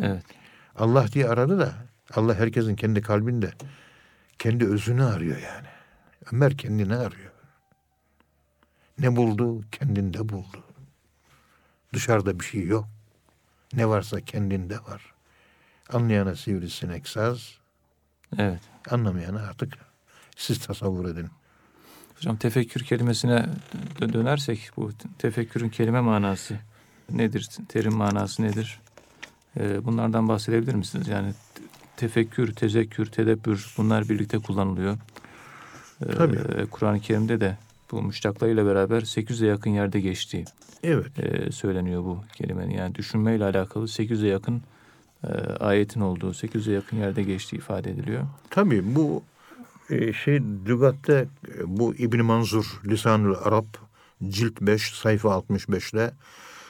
Evet. 0.00 0.24
Allah 0.76 1.08
diye 1.12 1.28
aradı 1.28 1.58
da 1.58 1.74
Allah 2.14 2.34
herkesin 2.34 2.76
kendi 2.76 3.02
kalbinde 3.02 3.50
kendi 4.38 4.66
özünü 4.66 5.04
arıyor 5.04 5.38
yani. 5.38 5.66
Ömer 6.32 6.56
kendini 6.56 6.96
arıyor. 6.96 7.32
Ne 8.98 9.16
buldu? 9.16 9.64
Kendinde 9.72 10.28
buldu. 10.28 10.64
Dışarıda 11.92 12.40
bir 12.40 12.44
şey 12.44 12.66
yok. 12.66 12.88
Ne 13.74 13.88
varsa 13.88 14.20
kendinde 14.20 14.78
var. 14.78 15.14
Anlayana 15.92 16.36
sivrisinek 16.36 17.08
saz. 17.08 17.58
Evet. 18.38 18.60
Anlamayana 18.90 19.40
artık 19.40 19.72
siz 20.36 20.58
tasavvur 20.58 21.08
edin. 21.08 21.30
Hocam 22.16 22.36
tefekkür 22.36 22.84
kelimesine 22.84 23.46
dönersek 24.00 24.70
bu 24.76 24.90
tefekkürün 25.18 25.68
kelime 25.68 26.00
manası 26.00 26.58
nedir? 27.10 27.48
Terim 27.68 27.94
manası 27.94 28.42
nedir? 28.42 28.80
Ee, 29.56 29.84
bunlardan 29.84 30.28
bahsedebilir 30.28 30.74
misiniz? 30.74 31.08
Yani 31.08 31.32
tefekkür, 31.96 32.52
tezekkür, 32.52 33.06
tedebbür 33.06 33.74
bunlar 33.76 34.08
birlikte 34.08 34.38
kullanılıyor. 34.38 34.96
Ee, 36.06 36.14
Tabii. 36.14 36.66
Kur'an-ı 36.70 37.00
Kerim'de 37.00 37.40
de 37.40 37.56
bu 37.92 38.02
müştaklarıyla 38.02 38.66
beraber 38.66 39.00
800'e 39.00 39.46
yakın 39.46 39.70
yerde 39.70 40.00
geçtiği 40.00 40.44
evet. 40.82 41.18
e, 41.18 41.52
söyleniyor 41.52 42.04
bu 42.04 42.24
kelimenin. 42.34 42.74
Yani 42.74 42.94
düşünmeyle 42.94 43.44
alakalı 43.44 43.84
800'e 43.84 44.28
yakın 44.28 44.62
e, 45.24 45.28
ayetin 45.60 46.00
olduğu, 46.00 46.30
800'e 46.30 46.72
yakın 46.72 46.96
yerde 46.96 47.22
geçtiği 47.22 47.56
ifade 47.56 47.90
ediliyor. 47.90 48.22
Tabii 48.50 48.94
bu 48.94 49.22
e, 49.90 50.12
şey 50.12 50.40
lügatte 50.68 51.28
e, 51.48 51.78
bu 51.78 51.94
İbn 51.94 52.24
Manzur 52.24 52.80
Lisanül 52.84 53.34
Arap 53.44 53.66
cilt 54.28 54.60
5 54.60 54.92
sayfa 54.94 55.28
65'te 55.28 56.12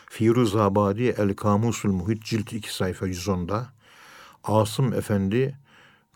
Firuz 0.07 0.57
Abadi 0.57 1.15
El 1.19 1.35
Kamusul 1.35 1.93
Muhit 1.93 2.25
cilt 2.25 2.53
2 2.53 2.75
sayfa 2.75 3.09
110'da 3.09 3.76
Asım 4.47 4.93
Efendi 4.93 5.59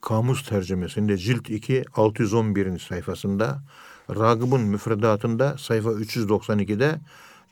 kamus 0.00 0.48
tercümesinde 0.48 1.16
cilt 1.16 1.50
2 1.50 1.84
611. 1.96 2.78
sayfasında 2.78 3.62
Ragıb'ın 4.10 4.60
müfredatında 4.60 5.58
sayfa 5.58 5.90
392'de 5.90 7.00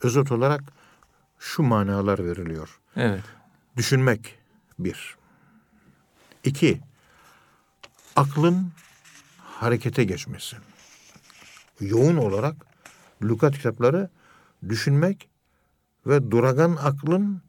özet 0.03 0.33
olarak 0.33 0.65
şu 1.39 1.63
manalar 1.63 2.25
veriliyor. 2.25 2.81
Evet. 2.97 3.23
Düşünmek 3.77 4.39
bir. 4.79 5.17
İki, 6.45 6.81
aklın 8.17 8.73
harekete 9.39 10.05
geçmesi. 10.05 10.57
Yoğun 11.81 12.17
olarak 12.17 12.57
lügat 13.23 13.55
kitapları 13.55 14.11
düşünmek 14.69 15.29
ve 16.07 16.31
duragan 16.31 16.77
aklın, 16.83 17.43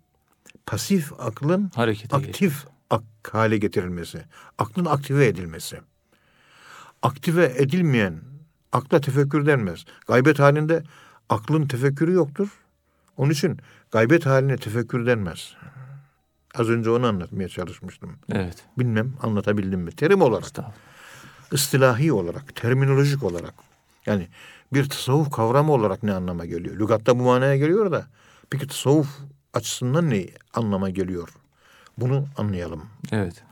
pasif 0.66 1.14
aklın 1.20 1.72
harekete 1.76 2.18
aktif 2.18 2.66
ak 2.90 3.04
hale 3.32 3.58
getirilmesi. 3.58 4.26
Aklın 4.58 4.86
aktive 4.86 5.28
edilmesi. 5.28 5.80
Aktive 7.02 7.54
edilmeyen 7.58 8.22
akla 8.72 9.02
tefekkür 9.02 9.46
denmez. 9.46 9.86
Gaybet 10.08 10.40
halinde 10.40 10.84
aklın 11.30 11.68
tefekkürü 11.68 12.14
yoktur. 12.14 12.50
Onun 13.18 13.32
için 13.32 13.60
gaybet 13.92 14.26
haline 14.26 14.58
tefekkür 14.58 15.06
denmez. 15.06 15.56
Az 16.56 16.70
önce 16.70 16.90
onu 16.90 17.08
anlatmaya 17.08 17.50
çalışmıştım. 17.50 18.16
Evet. 18.32 18.66
Bilmem 18.78 19.14
anlatabildim 19.22 19.80
mi? 19.80 19.92
Terim 19.92 20.22
olarak. 20.22 20.44
ıstilahi 21.54 22.14
olarak, 22.14 22.56
terminolojik 22.56 23.24
olarak. 23.24 23.54
Yani 24.06 24.28
bir 24.74 24.90
tasavvuf 24.90 25.32
kavramı 25.32 25.72
olarak 25.74 26.04
ne 26.04 26.14
anlama 26.14 26.46
geliyor? 26.46 26.80
Lügatta 26.80 27.20
bu 27.20 27.24
manaya 27.24 27.58
geliyor 27.58 27.92
da 27.92 28.08
peki 28.50 28.68
tasavvuf 28.68 29.08
açısından 29.54 30.10
ne 30.10 30.26
anlama 30.54 30.90
geliyor? 30.90 31.30
Bunu 32.02 32.28
anlayalım. 32.38 32.86
Evet. 33.12 33.44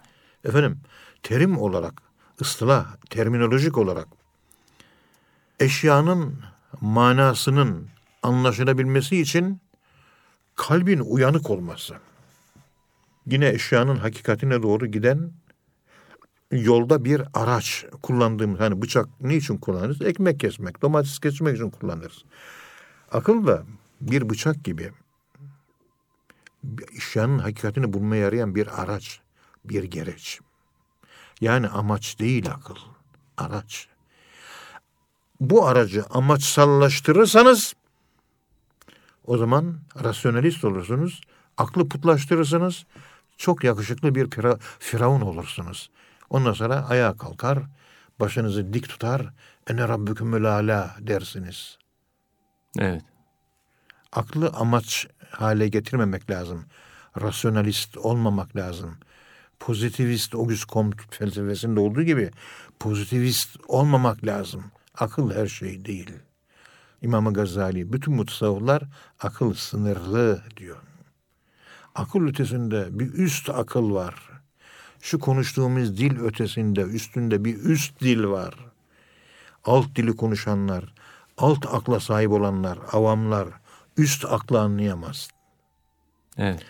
Efendim 0.46 0.80
terim 1.24 1.58
olarak, 1.58 2.02
ıstılah, 2.42 2.96
terminolojik 3.10 3.78
olarak 3.78 4.08
eşyanın 5.60 6.40
manasının 6.82 7.88
anlaşılabilmesi 8.24 9.22
için 9.22 9.62
kalbin 10.56 11.00
uyanık 11.00 11.50
olması. 11.50 11.96
Yine 13.26 13.50
eşyanın 13.50 13.96
hakikatine 13.96 14.64
doğru 14.64 14.86
giden 14.88 15.32
yolda 16.52 17.06
bir 17.06 17.22
araç 17.34 17.86
kullandığımız 18.02 18.60
hani 18.60 18.82
bıçak 18.82 19.22
ne 19.22 19.36
için 19.36 19.58
kullanırız? 19.58 20.02
Ekmek 20.02 20.40
kesmek, 20.40 20.82
domates 20.82 21.20
kesmek 21.20 21.56
için 21.56 21.70
kullanırız. 21.70 22.24
Akıl 23.12 23.48
da 23.48 23.64
bir 24.02 24.30
bıçak 24.30 24.64
gibi 24.64 24.92
eşyanın 26.98 27.39
hakikatini 27.39 27.93
bulmaya 27.93 28.22
yarayan 28.22 28.56
bir 28.56 28.82
araç, 28.82 29.20
bir 29.65 29.84
gereç. 29.84 30.39
Yani 31.41 31.67
amaç 31.67 32.20
değil 32.20 32.52
akıl, 32.52 32.76
araç. 33.38 33.88
Bu 35.39 35.67
aracı 35.67 36.04
amaçsallaştırırsanız 36.10 37.74
o 39.26 39.38
zaman 39.38 39.80
rasyonalist 40.04 40.65
olursunuz, 40.65 41.22
aklı 41.58 41.89
putlaştırırsınız, 41.89 42.86
çok 43.38 43.63
yakışıklı 43.63 44.15
bir 44.15 44.30
pira, 44.30 44.58
firavun 44.80 45.22
olursunuz. 45.22 45.89
Ondan 46.30 46.54
sonra 46.54 46.86
ayağa 46.89 47.17
kalkar, 47.17 47.60
başınızı 48.20 48.74
dik 48.74 48.89
tutar, 48.89 49.34
ene 49.67 49.88
rabbükümül 49.88 50.46
ala 50.46 50.96
dersiniz. 51.00 51.78
Evet. 52.80 53.04
Aklı 54.13 54.50
amaç 54.50 55.08
hale 55.30 55.67
getirmemek 55.67 56.30
lazım. 56.30 56.65
Rasyonalist 57.22 57.98
olmamak 57.98 58.56
lazım. 58.56 58.98
Pozitivist 59.60 60.36
Auguste 60.36 60.74
Comte 60.74 61.04
felsefesinde 61.10 61.80
olduğu 61.80 62.04
gibi 62.04 62.32
pozitivist 62.80 63.58
olmamak 63.67 64.26
lazım. 64.26 64.63
Akıl 64.98 65.32
her 65.32 65.48
şey 65.48 65.86
değil. 65.86 66.12
İmam 67.02 67.34
Gazali 67.34 67.93
bütün 67.93 68.13
mutasavvıflar 68.13 68.84
akıl 69.20 69.54
sınırlı 69.54 70.43
diyor. 70.58 70.78
Akıl 71.96 72.28
ötesinde 72.28 73.00
bir 73.00 73.13
üst 73.13 73.50
akıl 73.50 73.93
var. 73.93 74.15
Şu 75.02 75.20
konuştuğumuz 75.20 75.98
dil 75.98 76.20
ötesinde 76.20 76.82
üstünde 76.82 77.46
bir 77.46 77.56
üst 77.58 78.02
dil 78.02 78.24
var. 78.24 78.56
Alt 79.65 79.96
dili 79.96 80.15
konuşanlar, 80.15 80.93
alt 81.38 81.65
akla 81.65 82.00
sahip 82.00 82.32
olanlar, 82.32 82.80
avamlar 82.91 83.48
üst 83.98 84.26
akla 84.26 84.62
anlayamaz. 84.62 85.30
Evet. 86.38 86.66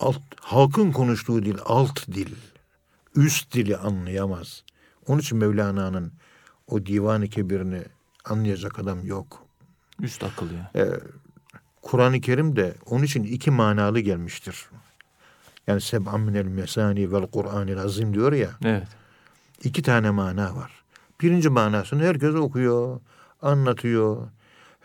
Alt, 0.00 0.22
halkın 0.40 0.92
konuştuğu 0.92 1.44
dil 1.44 1.58
alt 1.64 2.06
dil. 2.06 2.34
Üst 3.14 3.54
dili 3.54 3.76
anlayamaz. 3.76 4.64
Onun 5.06 5.18
için 5.18 5.38
Mevlana'nın 5.38 6.12
o 6.66 6.86
divan-ı 6.86 7.28
kebirini 7.28 7.82
anlayacak 8.24 8.78
adam 8.78 9.06
yok. 9.06 9.42
Üst 10.00 10.24
akıl 10.24 10.46
ya. 10.50 10.70
Ee, 10.76 11.00
Kur'an-ı 11.82 12.20
Kerim 12.20 12.56
de 12.56 12.74
onun 12.86 13.04
için 13.04 13.24
iki 13.24 13.50
manalı 13.50 14.00
gelmiştir. 14.00 14.66
Yani 15.66 15.80
seb'an 15.80 16.20
minel 16.20 16.44
mesani 16.44 17.12
vel 17.12 17.26
Kur'anil 17.26 17.78
azim 17.78 18.14
diyor 18.14 18.32
ya. 18.32 18.50
Evet. 18.64 18.88
İki 19.64 19.82
tane 19.82 20.10
mana 20.10 20.56
var. 20.56 20.72
Birinci 21.20 21.48
manasını 21.48 22.02
herkes 22.02 22.34
okuyor, 22.34 23.00
anlatıyor. 23.42 24.28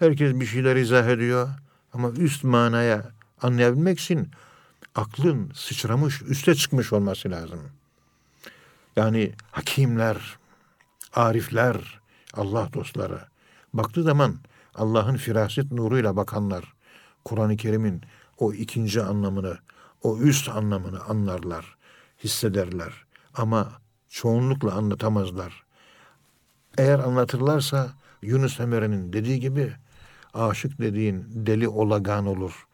Herkes 0.02 0.40
bir 0.40 0.46
şeyler 0.46 0.76
izah 0.76 1.08
ediyor. 1.08 1.50
Ama 1.94 2.10
üst 2.10 2.44
manaya 2.44 3.12
anlayabilmek 3.42 4.00
için 4.00 4.30
aklın 4.96 5.52
sıçramış, 5.56 6.22
üste 6.22 6.56
çıkmış 6.56 6.94
olması 6.94 7.32
lazım. 7.32 7.60
Yani 8.96 9.32
hakimler, 9.52 10.38
arifler, 11.14 12.00
Allah 12.34 12.70
dostları 12.74 13.20
baktığı 13.74 14.04
zaman 14.04 14.36
Allah'ın 14.76 15.18
firaset 15.18 15.72
nuruyla 15.72 16.16
bakanlar 16.16 16.74
Kur'an-ı 17.26 17.58
Kerim'in 17.58 18.02
o 18.38 18.54
ikinci 18.54 19.02
anlamını, 19.02 19.58
o 20.04 20.18
üst 20.20 20.50
anlamını 20.50 21.04
anlarlar, 21.04 21.76
hissederler. 22.24 23.06
Ama 23.34 23.72
çoğunlukla 24.10 24.74
anlatamazlar. 24.74 25.64
Eğer 26.78 27.00
anlatırlarsa 27.00 27.90
Yunus 28.22 28.60
Emre'nin 28.60 29.14
dediği 29.14 29.40
gibi 29.40 29.74
aşık 30.34 30.80
dediğin 30.82 31.26
deli 31.30 31.68
olagan 31.68 32.26
olur. 32.26 32.68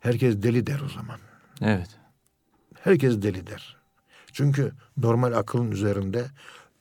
Herkes 0.00 0.42
deli 0.42 0.66
der 0.66 0.80
o 0.80 0.88
zaman. 0.88 1.18
Evet. 1.60 1.98
Herkes 2.80 3.22
deli 3.22 3.46
der. 3.46 3.76
Çünkü 4.32 4.72
normal 4.96 5.32
akılın 5.32 5.70
üzerinde 5.70 6.26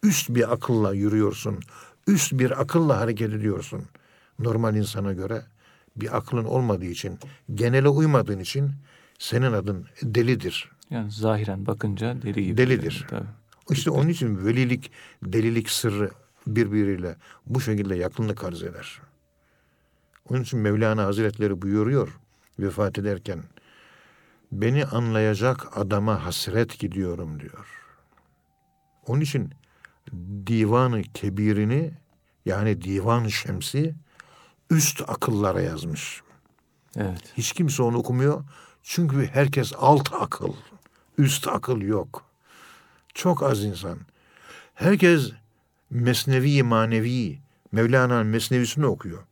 üst 0.03 0.29
bir 0.29 0.53
akılla 0.53 0.93
yürüyorsun. 0.93 1.59
Üst 2.07 2.33
bir 2.33 2.61
akılla 2.61 2.99
hareket 2.99 3.33
ediyorsun. 3.33 3.83
Normal 4.39 4.75
insana 4.75 5.13
göre 5.13 5.41
bir 5.95 6.17
aklın 6.17 6.45
olmadığı 6.45 6.85
için, 6.85 7.19
genele 7.53 7.89
uymadığın 7.89 8.39
için 8.39 8.71
senin 9.19 9.53
adın 9.53 9.85
delidir. 10.03 10.71
Yani 10.89 11.11
zahiren 11.11 11.65
bakınca 11.65 12.21
deli 12.21 12.43
gibi. 12.43 12.57
Delidir. 12.57 13.05
Tabii. 13.09 13.27
İşte 13.69 13.89
onun 13.89 14.09
için 14.09 14.45
velilik, 14.45 14.91
delilik 15.23 15.69
sırrı 15.69 16.11
birbiriyle 16.47 17.15
bu 17.45 17.61
şekilde 17.61 17.95
yakınlık 17.95 18.43
arz 18.43 18.63
eder. 18.63 19.01
Onun 20.29 20.41
için 20.41 20.59
Mevlana 20.59 21.05
Hazretleri 21.05 21.61
buyuruyor 21.61 22.19
vefat 22.59 22.97
ederken 22.97 23.43
beni 24.51 24.85
anlayacak 24.85 25.77
adama 25.77 26.25
hasret 26.25 26.79
gidiyorum 26.79 27.39
diyor. 27.39 27.67
Onun 29.07 29.21
için 29.21 29.53
divanı 30.47 31.01
kebirini 31.01 31.93
yani 32.45 32.81
divan 32.81 33.27
şemsi 33.27 33.95
üst 34.69 35.01
akıllara 35.07 35.61
yazmış. 35.61 36.21
Evet. 36.95 37.33
Hiç 37.37 37.53
kimse 37.53 37.83
onu 37.83 37.97
okumuyor. 37.97 38.43
Çünkü 38.83 39.27
herkes 39.27 39.73
alt 39.77 40.13
akıl. 40.13 40.53
Üst 41.17 41.47
akıl 41.47 41.81
yok. 41.81 42.25
Çok 43.13 43.43
az 43.43 43.63
insan. 43.63 43.99
Herkes 44.73 45.31
mesnevi 45.89 46.63
manevi, 46.63 47.39
Mevlana'nın 47.71 48.27
mesnevisini 48.27 48.85
okuyor. 48.85 49.23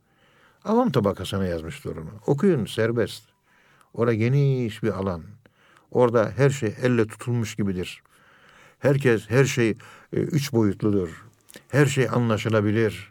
Avam 0.64 0.90
tabakasına 0.90 1.46
yazmışlar 1.46 1.92
onu. 1.96 2.10
Okuyun 2.26 2.66
serbest. 2.66 3.22
Orada 3.94 4.14
geniş 4.14 4.82
bir 4.82 4.90
alan. 4.90 5.22
Orada 5.90 6.32
her 6.36 6.50
şey 6.50 6.74
elle 6.82 7.06
tutulmuş 7.06 7.54
gibidir. 7.54 8.02
Herkes, 8.78 9.30
her 9.30 9.44
şey 9.44 9.70
e, 10.12 10.16
üç 10.16 10.52
boyutludur. 10.52 11.24
Her 11.68 11.86
şey 11.86 12.08
anlaşılabilir. 12.08 13.08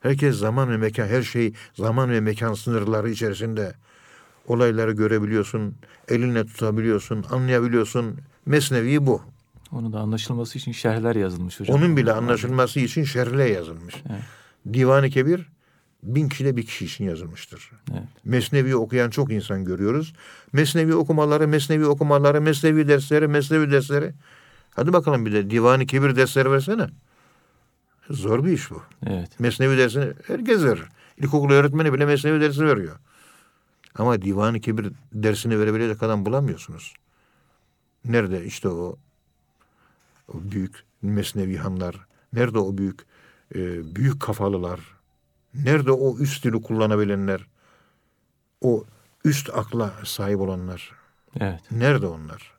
Herkes 0.00 0.36
zaman 0.36 0.70
ve 0.70 0.76
mekan, 0.76 1.06
her 1.06 1.22
şey 1.22 1.52
zaman 1.74 2.10
ve 2.10 2.20
mekan 2.20 2.54
sınırları 2.54 3.10
içerisinde. 3.10 3.74
Olayları 4.46 4.92
görebiliyorsun, 4.92 5.74
elinle 6.08 6.46
tutabiliyorsun, 6.46 7.24
anlayabiliyorsun. 7.30 8.16
Mesnevi 8.46 9.06
bu. 9.06 9.22
Onu 9.72 9.92
da 9.92 10.00
anlaşılması 10.00 10.58
için 10.58 10.72
şerhler 10.72 11.16
yazılmış 11.16 11.60
hocam. 11.60 11.76
Onun 11.76 11.96
bile 11.96 12.12
anlaşılması 12.12 12.80
için 12.80 13.04
şerhle 13.04 13.44
yazılmış. 13.50 13.94
Evet. 14.10 14.22
Divan-ı 14.74 15.10
Kebir 15.10 15.46
bin 16.06 16.28
kişide 16.28 16.56
bir 16.56 16.66
kişi 16.66 16.84
için 16.84 17.04
yazılmıştır. 17.04 17.70
Evet. 17.92 18.02
Mesnevi 18.24 18.76
okuyan 18.76 19.10
çok 19.10 19.32
insan 19.32 19.64
görüyoruz. 19.64 20.14
Mesnevi 20.52 20.94
okumaları, 20.94 21.48
mesnevi 21.48 21.86
okumaları, 21.86 22.40
mesnevi 22.40 22.88
dersleri, 22.88 23.28
mesnevi 23.28 23.70
dersleri. 23.70 24.12
Hadi 24.74 24.92
bakalım 24.92 25.26
bir 25.26 25.32
de 25.32 25.50
Divan-ı 25.50 25.86
Kebir 25.86 26.16
dersleri 26.16 26.50
versene. 26.50 26.86
Zor 28.10 28.44
bir 28.44 28.52
iş 28.52 28.70
bu. 28.70 28.82
Evet. 29.06 29.40
Mesnevi 29.40 29.78
dersini 29.78 30.12
herkes 30.26 30.62
verir. 30.62 30.84
İlkokul 31.18 31.50
öğretmeni 31.50 31.92
bile 31.92 32.06
mesnevi 32.06 32.40
dersi 32.40 32.66
veriyor. 32.66 32.96
Ama 33.94 34.22
Divan-ı 34.22 34.60
Kebir 34.60 34.92
dersini 35.12 35.60
verebilecek 35.60 36.02
adam 36.02 36.26
bulamıyorsunuz. 36.26 36.94
Nerede 38.04 38.44
işte 38.44 38.68
o, 38.68 38.98
o 40.28 40.32
büyük 40.52 40.84
mesnevi 41.02 41.56
hanlar? 41.56 41.96
Nerede 42.32 42.58
o 42.58 42.78
büyük 42.78 43.00
e, 43.54 43.94
büyük 43.96 44.20
kafalılar? 44.20 44.95
Nerede 45.64 45.92
o 45.92 46.18
üst 46.18 46.44
dili 46.44 46.62
kullanabilenler? 46.62 47.46
O 48.60 48.84
üst 49.24 49.50
akla 49.54 49.92
sahip 50.04 50.40
olanlar? 50.40 50.92
Evet. 51.40 51.60
Nerede 51.70 52.06
onlar? 52.06 52.52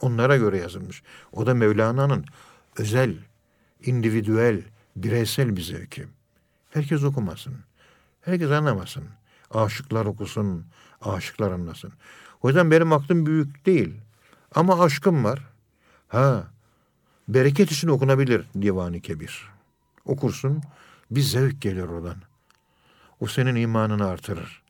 Onlara 0.00 0.36
göre 0.36 0.58
yazılmış. 0.58 1.02
O 1.32 1.46
da 1.46 1.54
Mevlana'nın 1.54 2.24
özel, 2.76 3.16
individüel, 3.84 4.62
bireysel 4.96 5.56
bir 5.56 5.62
zevki. 5.62 6.06
Herkes 6.70 7.04
okumasın. 7.04 7.54
Herkes 8.20 8.50
anlamasın. 8.50 9.04
Aşıklar 9.50 10.06
okusun, 10.06 10.66
aşıklar 11.00 11.52
anlasın. 11.52 11.92
O 12.42 12.48
yüzden 12.48 12.70
benim 12.70 12.92
aklım 12.92 13.26
büyük 13.26 13.66
değil. 13.66 13.94
Ama 14.54 14.82
aşkım 14.82 15.24
var. 15.24 15.46
Ha, 16.08 16.46
bereket 17.28 17.72
için 17.72 17.88
okunabilir 17.88 18.46
Divan-ı 18.62 19.00
Kebir. 19.00 19.48
Okursun, 20.04 20.62
bir 21.10 21.20
zevk 21.20 21.62
gelir 21.62 21.82
oradan. 21.82 22.16
O 23.20 23.26
senin 23.26 23.54
imanını 23.54 24.06
artırır. 24.06 24.62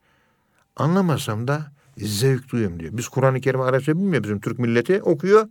Anlamasam 0.75 1.47
da 1.47 1.71
zevk 1.97 2.49
duyuyorum 2.51 2.79
diyor. 2.79 2.97
Biz 2.97 3.07
Kur'an-ı 3.07 3.41
Kerim 3.41 3.61
Arapça 3.61 3.97
bilmiyor 3.97 4.23
bizim 4.23 4.39
Türk 4.39 4.59
milleti 4.59 5.01
okuyor. 5.01 5.47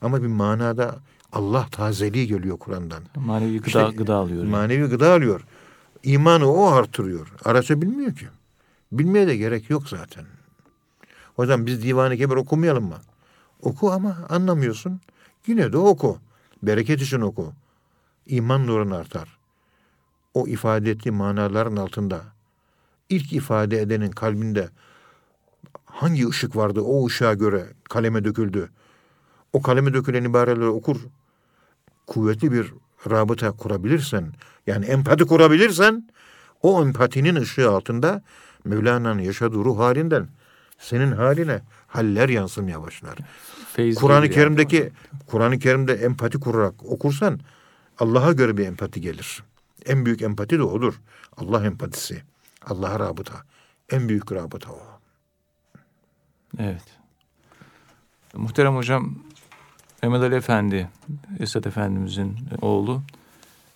Ama 0.00 0.22
bir 0.22 0.26
manada 0.26 0.96
Allah 1.32 1.66
tazeliği 1.70 2.26
geliyor 2.26 2.58
Kur'an'dan. 2.58 3.02
Manevi 3.16 3.58
gıda, 3.58 3.66
İşte 3.66 3.96
gıda 3.96 4.14
alıyor. 4.14 4.38
yani. 4.42 4.50
Manevi 4.50 4.86
gıda 4.86 5.12
alıyor. 5.12 5.40
İmanı 6.02 6.52
o 6.52 6.66
artırıyor. 6.66 7.32
Arapça 7.44 7.82
bilmiyor 7.82 8.14
ki. 8.16 8.26
Bilmeye 8.92 9.26
de 9.26 9.36
gerek 9.36 9.70
yok 9.70 9.88
zaten. 9.88 10.24
O 11.36 11.42
yüzden 11.42 11.66
biz 11.66 11.82
Divan-ı 11.82 12.16
Kebir 12.16 12.34
okumayalım 12.36 12.84
mı? 12.84 12.96
Oku 13.62 13.92
ama 13.92 14.16
anlamıyorsun. 14.28 15.00
Yine 15.46 15.72
de 15.72 15.76
oku. 15.78 16.18
Bereket 16.62 17.02
için 17.02 17.20
oku. 17.20 17.52
İman 18.26 18.66
nurun 18.66 18.90
artar. 18.90 19.38
O 20.34 20.46
ifade 20.46 20.90
ettiği 20.90 21.10
manaların 21.10 21.76
altında 21.76 22.22
ilk 23.08 23.32
ifade 23.32 23.80
edenin 23.80 24.10
kalbinde 24.10 24.68
hangi 25.84 26.28
ışık 26.28 26.56
vardı 26.56 26.80
o 26.80 27.06
ışığa 27.06 27.34
göre 27.34 27.66
kaleme 27.84 28.24
döküldü. 28.24 28.70
O 29.52 29.62
kaleme 29.62 29.94
dökülen 29.94 30.24
ibareleri 30.24 30.66
okur. 30.66 30.96
Kuvvetli 32.06 32.52
bir 32.52 32.74
rabıta 33.10 33.52
kurabilirsen, 33.52 34.32
yani 34.66 34.86
empati 34.86 35.24
kurabilirsen, 35.24 36.08
o 36.62 36.84
empatinin 36.84 37.36
ışığı 37.36 37.70
altında 37.70 38.22
Mevlana'nın 38.64 39.22
yaşadığı 39.22 39.56
ruh 39.56 39.78
halinden 39.78 40.28
senin 40.78 41.12
haline 41.12 41.60
haller 41.86 42.28
yansımaya 42.28 42.82
başlar. 42.82 43.18
Kur'an-ı 43.76 44.26
gibi 44.26 44.34
yani. 44.34 44.44
Kerim'deki 44.44 44.92
Kur'an-ı 45.26 45.58
Kerim'de 45.58 45.94
empati 45.94 46.40
kurarak 46.40 46.74
okursan 46.84 47.40
Allah'a 47.98 48.32
göre 48.32 48.56
bir 48.56 48.66
empati 48.66 49.00
gelir. 49.00 49.42
En 49.86 50.06
büyük 50.06 50.22
empati 50.22 50.58
de 50.58 50.62
odur. 50.62 51.00
Allah 51.36 51.66
empatisi. 51.66 52.22
Allah'a 52.66 53.00
rabıta. 53.00 53.34
En 53.90 54.08
büyük 54.08 54.32
rabıta 54.32 54.72
o. 54.72 54.80
Evet. 56.58 56.84
Muhterem 58.34 58.76
hocam 58.76 59.14
Mehmet 60.02 60.22
Ali 60.22 60.34
Efendi, 60.34 60.88
Esat 61.38 61.66
Efendimizin 61.66 62.38
oğlu. 62.60 63.02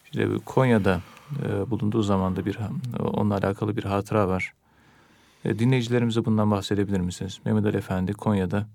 İşte 0.04 0.28
Konya'da 0.46 1.00
e, 1.42 1.70
bulunduğu 1.70 2.02
zamanda 2.02 2.46
bir 2.46 2.58
onunla 3.00 3.34
alakalı 3.34 3.76
bir 3.76 3.84
hatıra 3.84 4.28
var. 4.28 4.54
E, 5.44 5.58
dinleyicilerimize 5.58 6.24
bundan 6.24 6.50
bahsedebilir 6.50 7.00
misiniz? 7.00 7.40
Mehmet 7.44 7.66
Ali 7.66 7.76
Efendi 7.76 8.12
Konya'da 8.12 8.66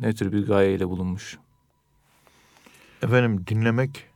ne 0.00 0.14
tür 0.14 0.32
bir 0.32 0.46
gayeyle 0.46 0.88
bulunmuş? 0.88 1.38
Efendim 3.02 3.46
dinlemek 3.46 4.06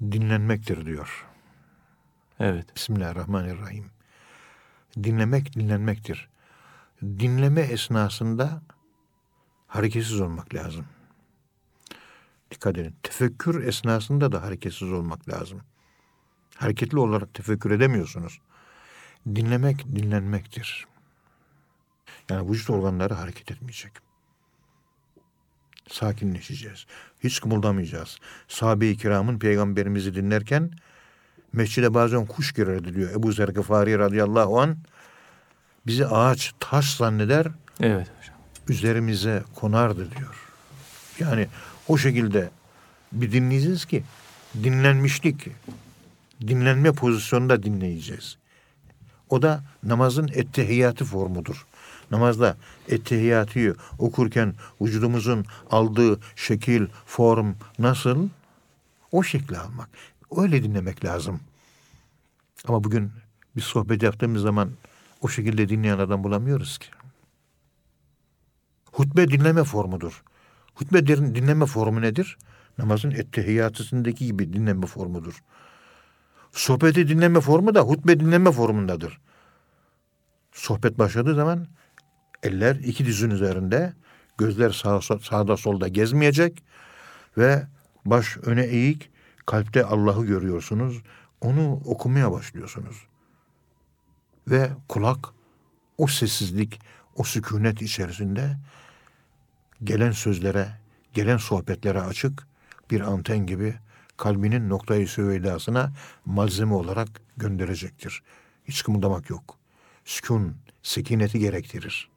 dinlenmektir 0.00 0.86
diyor. 0.86 1.27
Evet. 2.40 2.76
Bismillahirrahmanirrahim. 2.76 3.90
Dinlemek 5.02 5.52
dinlenmektir. 5.52 6.28
Dinleme 7.02 7.60
esnasında 7.60 8.62
hareketsiz 9.66 10.20
olmak 10.20 10.54
lazım. 10.54 10.86
Dikkat 12.50 12.78
edin. 12.78 12.94
Tefekkür 13.02 13.62
esnasında 13.62 14.32
da 14.32 14.42
hareketsiz 14.42 14.92
olmak 14.92 15.28
lazım. 15.28 15.60
Hareketli 16.54 16.98
olarak 16.98 17.34
tefekkür 17.34 17.70
edemiyorsunuz. 17.70 18.40
Dinlemek 19.26 19.86
dinlenmektir. 19.96 20.86
Yani 22.30 22.50
vücut 22.50 22.70
organları 22.70 23.14
hareket 23.14 23.50
etmeyecek. 23.50 23.92
Sakinleşeceğiz. 25.88 26.86
Hiç 27.24 27.40
kımıldamayacağız. 27.40 28.18
Sahabe-i 28.48 28.96
kiramın 28.96 29.38
peygamberimizi 29.38 30.14
dinlerken 30.14 30.70
mescide 31.52 31.94
bazen 31.94 32.26
kuş 32.26 32.52
girerdi 32.52 32.94
diyor. 32.94 33.10
Ebu 33.10 33.32
Zer 33.32 33.48
Gıfari 33.48 33.98
radıyallahu 33.98 34.60
an 34.60 34.76
bizi 35.86 36.06
ağaç, 36.06 36.54
taş 36.60 36.96
zanneder 36.96 37.46
Evet 37.80 38.06
hocam. 38.18 38.36
Üzerimize 38.68 39.42
konardı 39.54 40.08
diyor. 40.18 40.48
Yani 41.18 41.48
o 41.88 41.98
şekilde 41.98 42.50
bir 43.12 43.32
dinleyeceğiz 43.32 43.84
ki 43.84 44.02
dinlenmişlik, 44.64 45.48
dinlenme 46.46 46.92
pozisyonunda 46.92 47.62
dinleyeceğiz. 47.62 48.36
O 49.30 49.42
da 49.42 49.62
namazın 49.82 50.28
ettehiyatı 50.34 51.04
formudur. 51.04 51.66
Namazda 52.10 52.56
ettehiyatı 52.88 53.76
okurken 53.98 54.54
vücudumuzun 54.80 55.44
aldığı 55.70 56.20
şekil, 56.36 56.86
form 57.06 57.54
nasıl? 57.78 58.28
O 59.12 59.22
şekli 59.22 59.58
almak. 59.58 59.88
Öyle 60.36 60.62
dinlemek 60.62 61.04
lazım. 61.04 61.40
Ama 62.68 62.84
bugün 62.84 63.10
bir 63.56 63.60
sohbet 63.60 64.02
yaptığımız 64.02 64.42
zaman 64.42 64.70
o 65.20 65.28
şekilde 65.28 65.68
dinleyen 65.68 65.98
adam 65.98 66.24
bulamıyoruz 66.24 66.78
ki. 66.78 66.88
Hutbe 68.92 69.28
dinleme 69.28 69.64
formudur. 69.64 70.22
Hutbe 70.74 71.06
dinleme 71.06 71.66
formu 71.66 72.02
nedir? 72.02 72.38
Namazın 72.78 73.10
ettehiyatısındaki 73.10 74.26
gibi 74.26 74.52
dinleme 74.52 74.86
formudur. 74.86 75.42
Sohbeti 76.52 77.08
dinleme 77.08 77.40
formu 77.40 77.74
da 77.74 77.80
hutbe 77.80 78.20
dinleme 78.20 78.52
formundadır. 78.52 79.20
Sohbet 80.52 80.98
başladığı 80.98 81.34
zaman 81.34 81.66
eller 82.42 82.76
iki 82.76 83.06
dizin 83.06 83.30
üzerinde, 83.30 83.92
gözler 84.38 84.70
sağ, 84.70 85.00
sağda 85.00 85.56
solda 85.56 85.88
gezmeyecek 85.88 86.62
ve 87.38 87.66
baş 88.04 88.36
öne 88.36 88.64
eğik, 88.64 89.10
kalpte 89.48 89.84
Allah'ı 89.84 90.26
görüyorsunuz. 90.26 91.02
Onu 91.40 91.72
okumaya 91.84 92.32
başlıyorsunuz. 92.32 92.96
Ve 94.48 94.70
kulak 94.88 95.28
o 95.98 96.06
sessizlik, 96.06 96.80
o 97.16 97.24
sükunet 97.24 97.82
içerisinde 97.82 98.56
gelen 99.84 100.10
sözlere, 100.10 100.68
gelen 101.14 101.36
sohbetlere 101.36 102.00
açık 102.00 102.46
bir 102.90 103.00
anten 103.00 103.46
gibi 103.46 103.74
kalbinin 104.16 104.68
noktayı 104.68 105.08
süveydasına 105.08 105.92
malzeme 106.24 106.74
olarak 106.74 107.08
gönderecektir. 107.36 108.22
Hiç 108.64 108.82
kımıldamak 108.82 109.30
yok. 109.30 109.58
Sükun, 110.04 110.56
sekineti 110.82 111.38
gerektirir. 111.38 112.08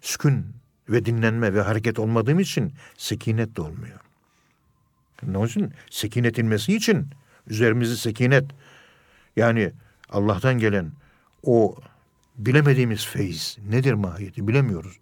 Sükun 0.00 0.46
ve 0.88 1.04
dinlenme 1.04 1.54
ve 1.54 1.62
hareket 1.62 1.98
olmadığım 1.98 2.40
için 2.40 2.72
sekinet 2.96 3.56
de 3.56 3.62
olmuyor. 3.62 4.01
Onun 5.28 5.46
için 5.46 5.72
sekinet 5.90 6.38
inmesi 6.38 6.76
için 6.76 7.10
üzerimizi 7.46 7.96
sekinet 7.96 8.44
yani 9.36 9.72
Allah'tan 10.10 10.58
gelen 10.58 10.92
o 11.42 11.76
bilemediğimiz 12.36 13.06
feyiz 13.06 13.58
nedir 13.68 13.92
mahiyeti 13.92 14.48
bilemiyoruz. 14.48 14.98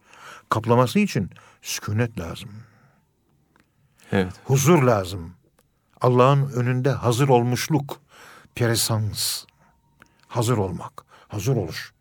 Kaplaması 0.49 0.99
için 0.99 1.31
sükunet 1.63 2.21
lazım. 2.21 2.51
Evet. 4.13 4.33
Huzur 4.45 4.83
lazım. 4.83 5.35
Allah'ın 6.01 6.53
önünde 6.53 6.91
hazır 6.91 7.29
olmuşluk, 7.29 8.01
presans, 8.55 9.45
hazır 10.29 10.57
olmak, 10.57 10.93
hazır 11.29 11.57
oluş. 11.57 11.93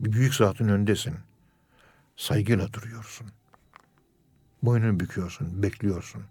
Bir 0.00 0.12
büyük 0.12 0.34
zatın 0.34 0.68
önündesin. 0.68 1.14
Saygıyla 2.16 2.72
duruyorsun. 2.72 3.26
Boynunu 4.62 5.00
büküyorsun, 5.00 5.62
bekliyorsun. 5.62 6.22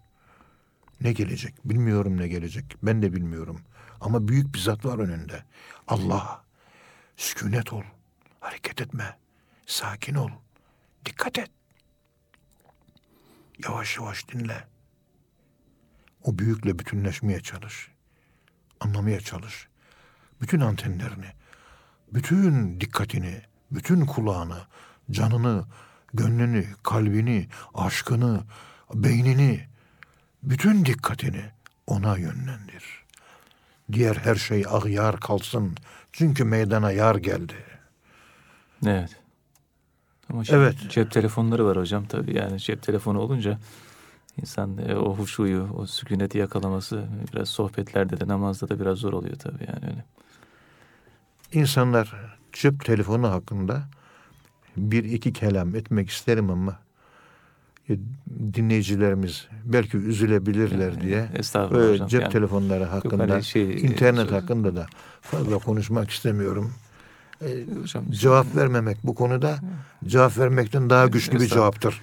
Ne 1.02 1.12
gelecek? 1.12 1.56
Bilmiyorum 1.66 2.18
ne 2.18 2.28
gelecek. 2.28 2.76
Ben 2.84 3.02
de 3.02 3.14
bilmiyorum. 3.14 3.62
Ama 4.02 4.28
büyük 4.28 4.54
bir 4.54 4.60
zat 4.60 4.86
var 4.86 5.00
önünde. 5.00 5.44
Allah. 5.88 6.44
Sükunet 7.18 7.74
ol. 7.74 7.84
Hareket 8.40 8.82
etme. 8.82 9.18
Sakin 9.66 10.16
ol. 10.16 10.30
Dikkat 11.06 11.40
et. 11.40 11.52
Yavaş 13.64 13.98
yavaş 13.98 14.28
dinle. 14.28 14.68
O 16.24 16.40
büyükle 16.40 16.80
bütünleşmeye 16.80 17.40
çalış. 17.40 17.92
Anlamaya 18.80 19.22
çalış. 19.22 19.68
Bütün 20.42 20.60
antenlerini, 20.60 21.32
bütün 22.14 22.82
dikkatini, 22.82 23.42
bütün 23.72 24.06
kulağını, 24.06 24.62
canını, 25.12 25.66
gönlünü, 26.14 26.66
kalbini, 26.84 27.50
aşkını, 27.74 28.44
beynini, 28.94 29.69
bütün 30.44 30.86
dikkatini 30.86 31.44
ona 31.88 32.18
yönlendir. 32.18 33.06
Diğer 33.92 34.16
her 34.16 34.36
şey 34.36 34.66
ağyar 34.70 35.20
kalsın. 35.20 35.76
Çünkü 36.12 36.44
meydana 36.44 36.92
yar 36.92 37.16
geldi. 37.16 37.54
Evet. 38.86 39.16
Ama 40.30 40.44
evet. 40.50 40.76
Cep 40.90 41.12
telefonları 41.12 41.66
var 41.66 41.78
hocam 41.78 42.06
tabii. 42.06 42.38
Yani 42.38 42.60
cep 42.60 42.84
telefonu 42.84 43.20
olunca 43.20 43.60
insan 44.38 44.78
e, 44.78 44.96
o 44.96 45.16
huşuyu, 45.16 45.70
o 45.78 45.86
sükuneti 45.86 46.38
yakalaması 46.38 47.08
biraz 47.34 47.50
sohbetlerde 47.50 48.20
de 48.20 48.28
namazda 48.28 48.70
da 48.70 48.80
biraz 48.80 48.98
zor 48.98 49.14
oluyor 49.14 49.36
tabii 49.36 49.66
yani 49.68 49.86
öyle. 49.92 50.06
İnsanlar 51.54 52.38
cep 52.54 52.86
telefonu 52.86 53.32
hakkında 53.32 53.84
bir 54.78 55.04
iki 55.04 55.34
kelam 55.34 55.76
etmek 55.76 56.10
isterim 56.10 56.50
ama 56.50 56.80
dinleyicilerimiz 58.54 59.48
belki 59.66 59.98
üzülebilirler 59.98 60.92
yani, 60.92 61.02
diye 61.02 61.30
hocam. 61.54 62.08
cep 62.08 62.22
yani, 62.22 62.32
telefonları 62.32 62.84
hakkında, 62.84 63.34
hani 63.34 63.44
şey, 63.44 63.82
internet 63.82 64.32
hakkında 64.32 64.76
da 64.76 64.88
fazla 65.22 65.58
konuşmak 65.58 66.10
istemiyorum. 66.10 66.74
Ee, 67.42 67.48
hocam, 67.82 68.12
cevap 68.12 68.56
vermemek 68.56 68.98
bu 69.04 69.16
konuda 69.16 69.60
cevap 70.06 70.38
vermekten 70.38 70.90
daha 70.90 71.08
güçlü 71.08 71.40
bir 71.40 71.48
cevaptır. 71.48 72.02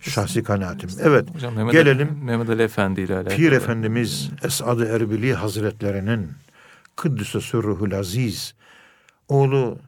Şahsi 0.00 0.42
kanaatim. 0.42 0.90
Evet. 1.02 1.34
Hocam, 1.34 1.54
Mehmet 1.54 1.72
gelelim. 1.72 2.18
Mehmet 2.22 2.50
Ali 2.50 2.62
Efendi 2.62 3.00
ile 3.00 3.14
alakalı. 3.14 3.36
Pir 3.36 3.52
Efendimiz 3.52 4.30
Esad-ı 4.42 4.84
Erbili 4.84 5.34
Hazretlerinin 5.34 6.28
Kıddüs'e 6.96 7.40
Sürruhul 7.40 7.92
Aziz 7.92 8.54
oğlu 9.28 9.78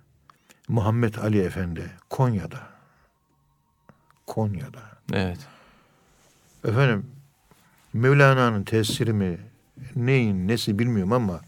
Muhammed 0.68 1.14
Ali 1.14 1.40
Efendi 1.40 1.90
Konya'da. 2.10 2.60
Konya'da. 4.26 4.91
Evet. 5.12 5.38
Efendim 6.64 7.06
Mevlana'nın 7.92 8.64
tesiri 8.64 9.12
mi 9.12 9.38
neyin 9.96 10.48
nesi 10.48 10.78
bilmiyorum 10.78 11.12
ama 11.12 11.40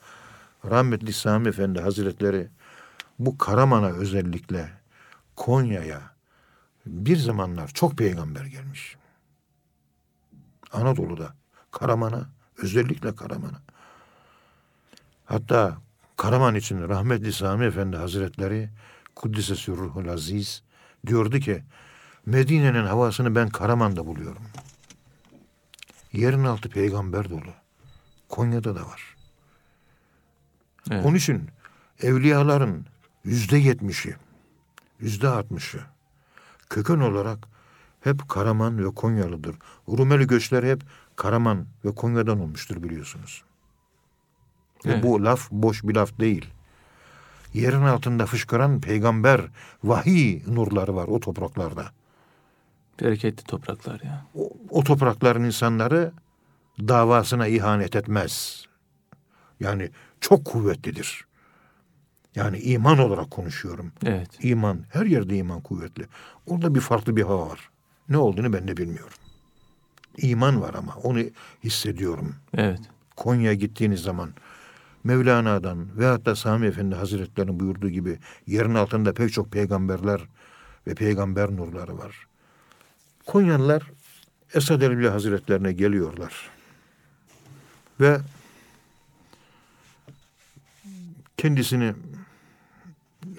rahmetli 0.65 1.13
Sami 1.13 1.49
Efendi 1.49 1.81
Hazretleri 1.81 2.49
bu 3.19 3.39
Karaman'a 3.39 3.91
özellikle 3.91 4.71
Konya'ya 5.37 6.01
bir 6.87 7.17
zamanlar 7.17 7.69
çok 7.69 7.99
peygamber 7.99 8.45
gelmiş. 8.45 8.97
Anadolu'da 10.73 11.35
Karaman'a 11.71 12.29
özellikle 12.59 13.17
Karaman'a. 13.17 13.61
Hatta 15.25 15.77
Karaman 16.17 16.55
için 16.55 16.89
rahmetli 16.89 17.33
Sami 17.33 17.65
Efendi 17.65 17.97
Hazretleri 17.97 18.71
Kuddise 19.15 19.55
Sürruhul 19.55 20.09
Aziz 20.09 20.63
diyordu 21.07 21.39
ki 21.39 21.63
Medine'nin 22.27 22.87
havasını 22.87 23.35
ben 23.35 23.49
Karaman'da 23.49 24.07
buluyorum. 24.07 24.43
Yerin 26.13 26.45
altı 26.45 26.69
peygamber 26.69 27.31
dolu. 27.31 27.53
Konya'da 28.29 28.77
da 28.77 28.81
var. 28.81 29.17
Evet. 30.91 31.07
Onun 31.07 31.17
için 31.17 31.51
evliyaların 32.03 32.87
yüzde 33.25 33.57
yetmişi, 33.57 34.17
yüzde 35.01 35.29
altmışı 35.29 35.81
köken 36.71 37.01
olarak 37.01 37.39
hep 38.01 38.29
Karaman 38.29 38.79
ve 38.79 38.95
Konyalıdır. 38.95 39.57
Rumeli 39.89 40.27
göçleri 40.27 40.71
hep 40.71 40.83
Karaman 41.17 41.67
ve 41.85 41.95
Konya'dan 41.95 42.41
olmuştur 42.41 42.83
biliyorsunuz. 42.83 43.45
Evet. 44.85 45.03
bu 45.03 45.25
laf 45.25 45.51
boş 45.51 45.85
bir 45.85 45.95
laf 45.95 46.19
değil. 46.21 46.51
Yerin 47.55 47.83
altında 47.83 48.27
fışkıran 48.27 48.81
peygamber 48.81 49.41
vahiy 49.85 50.43
nurları 50.47 50.97
var 50.97 51.09
o 51.09 51.21
topraklarda. 51.21 51.91
Bereketli 53.01 53.45
topraklar 53.45 54.01
ya. 54.01 54.27
O, 54.35 54.53
o 54.71 54.85
toprakların 54.85 55.45
insanları 55.45 56.13
davasına 56.79 57.47
ihanet 57.47 57.97
etmez. 57.97 58.65
Yani 59.61 59.91
çok 60.21 60.45
kuvvetlidir. 60.45 61.27
Yani 62.35 62.59
iman 62.59 62.99
olarak 62.99 63.31
konuşuyorum. 63.31 63.93
Evet. 64.07 64.45
İman, 64.45 64.85
her 64.91 65.07
yerde 65.07 65.37
iman 65.37 65.61
kuvvetli. 65.61 66.07
Orada 66.47 66.75
bir 66.75 66.81
farklı 66.81 67.17
bir 67.17 67.23
hava 67.23 67.49
var. 67.49 67.71
Ne 68.09 68.19
olduğunu 68.19 68.53
ben 68.53 68.69
de 68.69 68.77
bilmiyorum. 68.77 69.19
İman 70.17 70.63
var 70.63 70.75
ama 70.75 70.95
onu 71.03 71.21
hissediyorum. 71.65 72.35
Evet. 72.57 72.81
Konya'ya 73.17 73.55
gittiğiniz 73.55 74.01
zaman 74.01 74.31
Mevlana'dan 75.05 75.99
ve 75.99 76.07
hatta 76.07 76.37
Sami 76.37 76.67
Efendi 76.67 76.95
Hazretleri'nin 76.95 77.61
buyurduğu 77.61 77.89
gibi 77.89 78.19
yerin 78.47 78.75
altında 78.75 79.13
pek 79.13 79.33
çok 79.33 79.53
peygamberler 79.53 80.21
ve 80.87 80.95
peygamber 80.95 81.51
nurları 81.51 81.99
var. 81.99 82.27
Konyalılar 83.27 83.83
Esad 84.55 84.83
Erbil 84.83 85.07
Hazretlerine 85.07 85.73
geliyorlar. 85.73 86.51
Ve 88.01 88.21
kendisini 91.37 91.95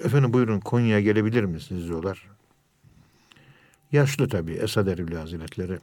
efendim 0.04 0.34
buyurun 0.34 0.60
Konya'ya 0.60 1.02
gelebilir 1.02 1.44
misiniz 1.44 1.88
diyorlar. 1.88 2.30
Yaşlı 3.92 4.30
tabii 4.30 4.54
Esad 4.54 4.88
Erbil 4.88 5.16
Hazretleri. 5.16 5.80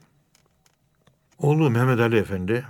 Oğlu 1.37 1.69
Mehmet 1.69 1.99
Ali 1.99 2.17
Efendi 2.17 2.65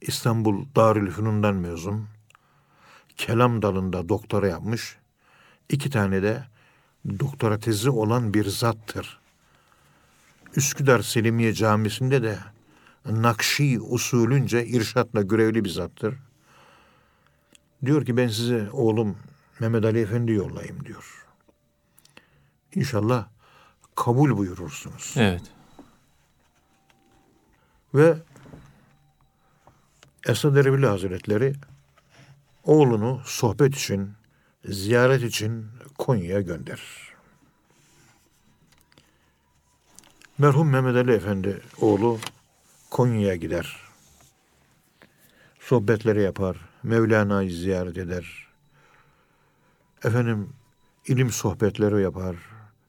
İstanbul 0.00 0.66
Darülfünun'dan 0.76 1.54
mezun. 1.54 2.06
Kelam 3.16 3.62
dalında 3.62 4.08
doktora 4.08 4.48
yapmış. 4.48 4.96
İki 5.68 5.90
tane 5.90 6.22
de 6.22 6.44
doktora 7.18 7.58
tezi 7.58 7.90
olan 7.90 8.34
bir 8.34 8.44
zattır. 8.44 9.18
Üsküdar 10.56 11.00
Selimiye 11.00 11.52
Camisi'nde 11.52 12.22
de 12.22 12.38
Nakşi 13.04 13.80
usulünce 13.80 14.66
irşatla 14.66 15.22
görevli 15.22 15.64
bir 15.64 15.70
zattır. 15.70 16.14
Diyor 17.84 18.04
ki 18.04 18.16
ben 18.16 18.28
size 18.28 18.68
oğlum 18.72 19.18
Mehmet 19.60 19.84
Ali 19.84 20.00
Efendi 20.00 20.32
yollayayım 20.32 20.84
diyor. 20.84 21.26
İnşallah 22.74 23.28
kabul 23.94 24.36
buyurursunuz. 24.36 25.14
Evet. 25.16 25.42
Ve 27.94 28.16
Esad 30.26 30.56
Erbil 30.56 30.82
Hazretleri 30.82 31.52
oğlunu 32.64 33.20
sohbet 33.24 33.76
için, 33.76 34.12
ziyaret 34.64 35.22
için 35.22 35.66
Konya'ya 35.98 36.40
gönderir. 36.40 37.15
Merhum 40.38 40.70
Mehmet 40.70 40.96
Ali 40.96 41.12
Efendi 41.12 41.62
oğlu 41.80 42.18
Konya'ya 42.90 43.36
gider. 43.36 43.76
Sohbetleri 45.60 46.22
yapar, 46.22 46.56
Mevlana'yı 46.82 47.50
ziyaret 47.50 47.98
eder. 47.98 48.46
Efendim 50.04 50.48
ilim 51.06 51.30
sohbetleri 51.30 52.02
yapar, 52.02 52.36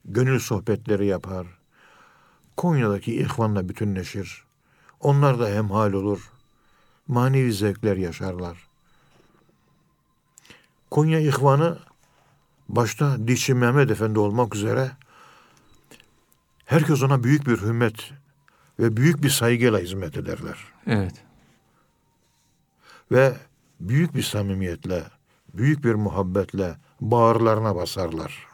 gönül 0.05 0.39
sohbetleri 0.39 1.05
yapar. 1.05 1.47
Konya'daki 2.57 3.15
ihvanla 3.15 3.69
bütünleşir. 3.69 4.43
Onlar 4.99 5.39
da 5.39 5.49
hemhal 5.49 5.93
olur. 5.93 6.31
Manevi 7.07 7.53
zevkler 7.53 7.97
yaşarlar. 7.97 8.67
Konya 10.91 11.19
ihvanı 11.19 11.79
başta 12.69 13.27
Dişi 13.27 13.53
Mehmet 13.53 13.91
Efendi 13.91 14.19
olmak 14.19 14.55
üzere 14.55 14.91
herkes 16.67 17.03
ona 17.03 17.23
büyük 17.23 17.47
bir 17.47 17.57
hürmet 17.57 18.13
ve 18.79 18.97
büyük 18.97 19.23
bir 19.23 19.29
saygıyla 19.29 19.79
hizmet 19.79 20.17
ederler. 20.17 20.57
Evet. 20.87 21.13
Ve 23.11 23.33
büyük 23.79 24.15
bir 24.15 24.23
samimiyetle, 24.23 25.03
büyük 25.53 25.83
bir 25.83 25.95
muhabbetle 25.95 26.75
bağırlarına 27.01 27.75
basarlar. 27.75 28.47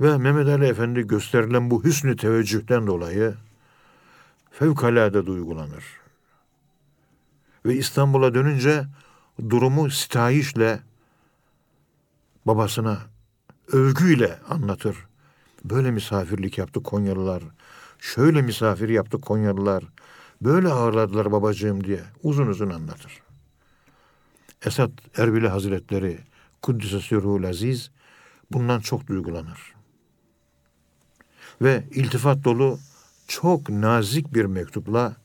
Ve 0.00 0.18
Mehmet 0.18 0.48
Ali 0.48 0.66
Efendi 0.66 1.06
gösterilen 1.06 1.70
bu 1.70 1.84
hüsnü 1.84 2.16
teveccühten 2.16 2.86
dolayı 2.86 3.34
fevkalade 4.50 5.26
duygulanır. 5.26 5.84
Ve 7.66 7.74
İstanbul'a 7.74 8.34
dönünce 8.34 8.84
durumu 9.50 9.90
sitayişle 9.90 10.80
babasına 12.46 12.98
övgüyle 13.72 14.38
anlatır. 14.48 14.96
Böyle 15.64 15.90
misafirlik 15.90 16.58
yaptı 16.58 16.82
Konyalılar. 16.82 17.42
Şöyle 17.98 18.42
misafir 18.42 18.88
yaptı 18.88 19.20
Konyalılar. 19.20 19.84
Böyle 20.42 20.68
ağırladılar 20.68 21.32
babacığım 21.32 21.84
diye 21.84 22.00
uzun 22.22 22.46
uzun 22.46 22.70
anlatır. 22.70 23.22
Esat 24.66 24.90
Erbili 25.16 25.48
Hazretleri 25.48 26.18
Kuddise 26.62 27.00
Sürhul 27.00 27.44
Aziz 27.44 27.90
bundan 28.52 28.80
çok 28.80 29.06
duygulanır. 29.06 29.74
Ve 31.62 31.84
iltifat 31.90 32.44
dolu 32.44 32.78
çok 33.28 33.68
nazik 33.68 34.34
bir 34.34 34.44
mektupla 34.44 35.16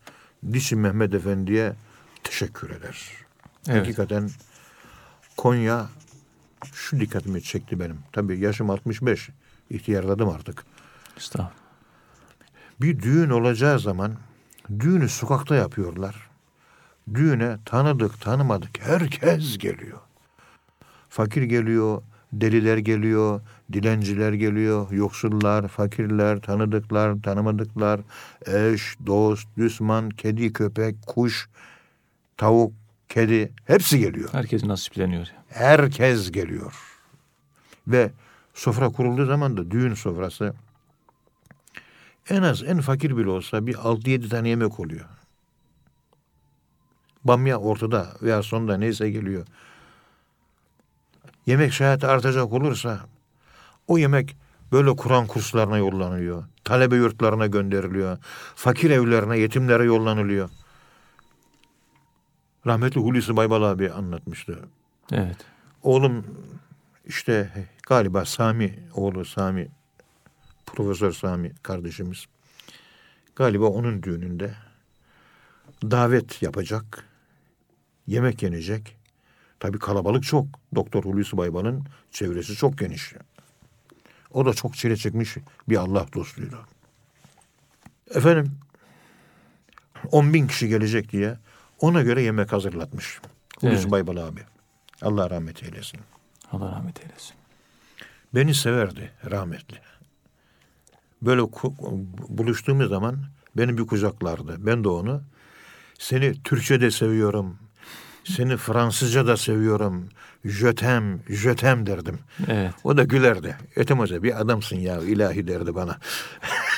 Dişi 0.54 0.76
Mehmet 0.76 1.14
Efendi'ye 1.14 1.74
teşekkür 2.24 2.70
eder. 2.70 3.12
Evet. 3.68 3.80
Hakikaten 3.80 4.30
Konya 5.38 5.90
şu 6.74 7.00
dikkatimi 7.00 7.44
çekti 7.44 7.80
benim. 7.80 8.00
Tabii 8.12 8.40
yaşım 8.40 8.70
65. 8.70 9.30
ihtiyarladım 9.72 10.30
artık. 10.30 10.66
Estağfurullah. 11.18 11.62
Bir 12.82 13.00
düğün 13.00 13.30
olacağı 13.30 13.80
zaman 13.80 14.16
düğünü 14.80 15.10
sokakta 15.10 15.56
yapıyorlar. 15.56 16.30
Düğüne 17.14 17.58
tanıdık 17.66 18.22
tanımadık 18.22 18.82
herkes 18.82 19.58
geliyor. 19.58 20.00
Fakir 21.10 21.44
geliyor, 21.44 22.02
deliler 22.34 22.78
geliyor, 22.78 23.42
dilenciler 23.74 24.34
geliyor, 24.34 24.92
yoksullar, 24.92 25.68
fakirler, 25.68 26.42
tanıdıklar, 26.42 27.22
tanımadıklar, 27.22 28.02
eş, 28.46 28.98
dost, 29.06 29.48
düşman, 29.58 30.10
kedi, 30.10 30.54
köpek, 30.54 30.96
kuş, 31.08 31.50
tavuk, 32.38 32.74
kedi 33.10 33.52
hepsi 33.66 34.00
geliyor. 34.00 34.30
Herkes 34.32 34.64
nasipleniyor. 34.64 35.28
Herkes 35.50 36.32
geliyor. 36.32 36.74
Ve 37.88 38.12
sofra 38.54 38.90
kurulduğu 38.90 39.26
zaman 39.26 39.58
da 39.58 39.72
düğün 39.72 39.94
sofrası 39.94 40.54
en 42.30 42.44
az 42.44 42.64
en 42.64 42.82
fakir 42.82 43.18
bile 43.18 43.30
olsa 43.30 43.68
bir 43.68 43.74
6-7 43.76 44.30
tane 44.30 44.50
yemek 44.50 44.80
oluyor. 44.80 45.06
Bamya 47.24 47.58
ortada 47.58 48.08
veya 48.22 48.44
sonunda 48.44 48.78
neyse 48.78 49.10
geliyor. 49.10 49.48
Yemek 51.46 51.74
şayet 51.74 52.04
artacak 52.04 52.54
olursa 52.54 53.00
o 53.88 53.98
yemek 53.98 54.36
böyle 54.72 54.96
Kur'an 54.96 55.28
kurslarına 55.28 55.78
yollanıyor. 55.78 56.44
Talebe 56.64 56.96
yurtlarına 56.96 57.48
gönderiliyor. 57.48 58.18
Fakir 58.56 58.90
evlerine, 58.90 59.38
yetimlere 59.38 59.84
yollanılıyor. 59.84 60.50
Rahmetli 62.68 63.02
Hulusi 63.02 63.36
Baybal 63.36 63.64
abi 63.64 63.92
anlatmıştı. 63.92 64.60
Evet. 65.12 65.38
Oğlum 65.84 66.26
işte 67.06 67.68
galiba 67.88 68.26
Sami 68.26 68.80
oğlu 68.94 69.26
Sami 69.26 69.68
Profesör 70.66 71.12
Sami 71.12 71.52
kardeşimiz 71.64 72.26
galiba 73.36 73.66
onun 73.66 74.04
düğününde 74.04 74.54
davet 75.84 76.42
yapacak. 76.42 77.06
Yemek 78.08 78.44
yenecek. 78.44 78.98
Tabi 79.60 79.80
kalabalık 79.80 80.24
çok. 80.24 80.46
Doktor 80.76 81.04
Hulusi 81.04 81.38
Baybal'ın 81.38 81.86
çevresi 82.12 82.56
çok 82.56 82.78
geniş. 82.78 83.14
O 84.32 84.46
da 84.46 84.54
çok 84.54 84.76
çile 84.76 84.98
çekmiş 84.98 85.38
bir 85.70 85.76
Allah 85.78 86.06
dostuydu. 86.14 86.60
Efendim 88.16 88.52
10 90.12 90.34
bin 90.34 90.48
kişi 90.48 90.68
gelecek 90.68 91.12
diye 91.12 91.38
ona 91.80 92.02
göre 92.02 92.22
yemek 92.22 92.52
hazırlatmış. 92.52 93.20
Hulusi 93.60 93.82
Evet. 93.82 93.92
Baybal 93.92 94.18
abi. 94.18 94.42
Allah 95.02 95.30
rahmet 95.30 95.64
eylesin. 95.64 96.00
Allah 96.52 96.72
rahmet 96.72 97.04
eylesin. 97.04 97.36
Beni 98.36 98.56
severdi 98.56 99.12
rahmetli. 99.32 99.78
Böyle 101.22 101.42
buluştuğumuz 102.30 102.90
zaman 102.90 103.18
beni 103.58 103.78
bir 103.78 103.88
kucaklardı. 103.88 104.56
Ben 104.60 104.84
de 104.84 104.90
onu. 104.90 105.22
Seni 106.00 106.44
Türkçe 106.44 106.82
de 106.82 106.92
seviyorum. 106.92 107.58
Seni 108.24 108.58
Fransızca 108.58 109.28
da 109.28 109.38
seviyorum. 109.38 110.10
Jötem, 110.46 111.20
jötem 111.30 111.86
derdim. 111.86 112.20
Evet. 112.48 112.74
O 112.84 112.98
da 112.98 113.04
gülerdi. 113.04 113.58
Ethem 113.76 114.00
Hoca 114.00 114.24
bir 114.24 114.42
adamsın 114.42 114.76
ya 114.76 115.02
ilahi 115.02 115.48
derdi 115.48 115.76
bana. 115.76 115.98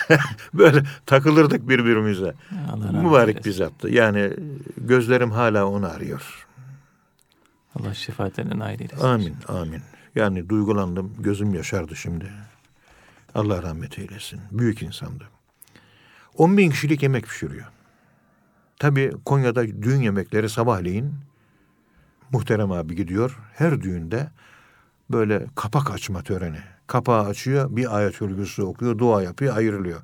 Böyle 0.53 0.83
takılırdık 1.05 1.69
birbirimize. 1.69 2.33
Allah 2.71 2.91
Mübarek 2.91 3.45
bir 3.45 3.51
zattı. 3.51 3.89
Yani 3.89 4.33
gözlerim 4.77 5.31
hala 5.31 5.65
onu 5.65 5.87
arıyor. 5.87 6.42
Allah 7.79 7.93
şefaatlerinden 7.93 8.59
nail 8.59 8.79
eylesin. 8.79 9.05
Amin, 9.05 9.35
amin. 9.47 9.81
Yani 10.15 10.49
duygulandım, 10.49 11.13
gözüm 11.19 11.53
yaşardı 11.53 11.95
şimdi. 11.95 12.31
Allah 13.35 13.63
rahmet 13.63 13.99
eylesin. 13.99 14.41
Büyük 14.51 14.81
insandı. 14.81 15.23
10 16.37 16.57
bin 16.57 16.69
kişilik 16.71 17.03
yemek 17.03 17.23
pişiriyor. 17.23 17.65
Tabii 18.79 19.11
Konya'da 19.25 19.67
düğün 19.67 20.01
yemekleri 20.01 20.49
sabahleyin 20.49 21.13
muhterem 22.31 22.71
abi 22.71 22.95
gidiyor. 22.95 23.39
Her 23.53 23.81
düğünde 23.81 24.29
böyle 25.09 25.45
kapak 25.55 25.91
açma 25.91 26.21
töreni. 26.21 26.59
Kapağı 26.87 27.25
açıyor, 27.25 27.75
bir 27.75 27.97
ayet 27.97 28.21
örgüsü 28.21 28.61
okuyor, 28.61 28.97
dua 28.97 29.23
yapıyor, 29.23 29.57
ayrılıyor. 29.57 30.01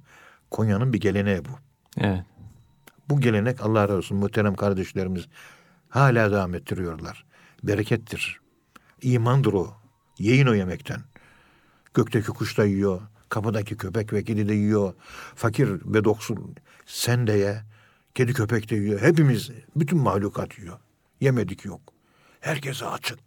Konya'nın 0.52 0.94
bir 0.94 1.00
geleneği 1.00 1.46
bu. 1.46 1.52
Evet. 1.98 2.24
Bu 3.10 3.22
gelenek 3.22 3.62
Allah 3.62 3.84
razı 3.84 3.94
olsun 3.94 4.18
muhterem 4.18 4.56
kardeşlerimiz 4.56 5.26
hala 5.90 6.32
devam 6.32 6.56
ettiriyorlar. 6.56 7.26
Berekettir. 7.64 8.40
İmandır 9.02 9.54
o. 9.54 9.74
Yiyin 10.18 10.48
o 10.48 10.54
yemekten. 10.54 11.02
Gökteki 11.94 12.28
kuş 12.28 12.58
da 12.58 12.66
yiyor. 12.66 13.02
Kapıdaki 13.30 13.78
köpek 13.78 14.14
ve 14.14 14.24
kedi 14.24 14.50
de 14.50 14.54
yiyor. 14.54 14.94
Fakir 15.36 15.70
ve 15.86 16.04
doksul 16.04 16.38
sen 16.86 17.28
de 17.28 17.34
ye. 17.34 17.62
Kedi 18.16 18.34
köpek 18.34 18.70
de 18.70 18.76
yiyor. 18.76 19.02
Hepimiz, 19.02 19.52
bütün 19.76 20.00
mahlukat 20.00 20.60
yiyor. 20.60 20.80
Yemedik 21.22 21.66
yok. 21.66 21.82
Herkese 22.40 22.86
açık. 22.86 23.20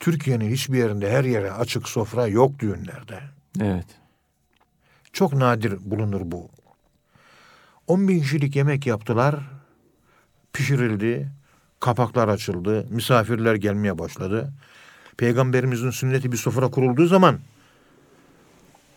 Türkiye'nin 0.00 0.50
hiçbir 0.50 0.78
yerinde 0.78 1.10
her 1.12 1.24
yere 1.24 1.52
açık 1.52 1.88
sofra 1.88 2.26
yok 2.26 2.58
düğünlerde. 2.58 3.22
Evet. 3.60 3.86
Çok 5.12 5.32
nadir 5.32 5.90
bulunur 5.90 6.20
bu. 6.24 6.50
10 7.86 8.08
bin 8.08 8.20
kişilik 8.20 8.56
yemek 8.56 8.86
yaptılar. 8.86 9.50
Pişirildi. 10.52 11.32
Kapaklar 11.82 12.28
açıldı. 12.28 12.86
Misafirler 12.90 13.54
gelmeye 13.54 13.98
başladı. 13.98 14.52
Peygamberimizin 15.16 15.90
sünneti 15.90 16.32
bir 16.32 16.36
sofra 16.36 16.70
kurulduğu 16.70 17.06
zaman 17.06 17.38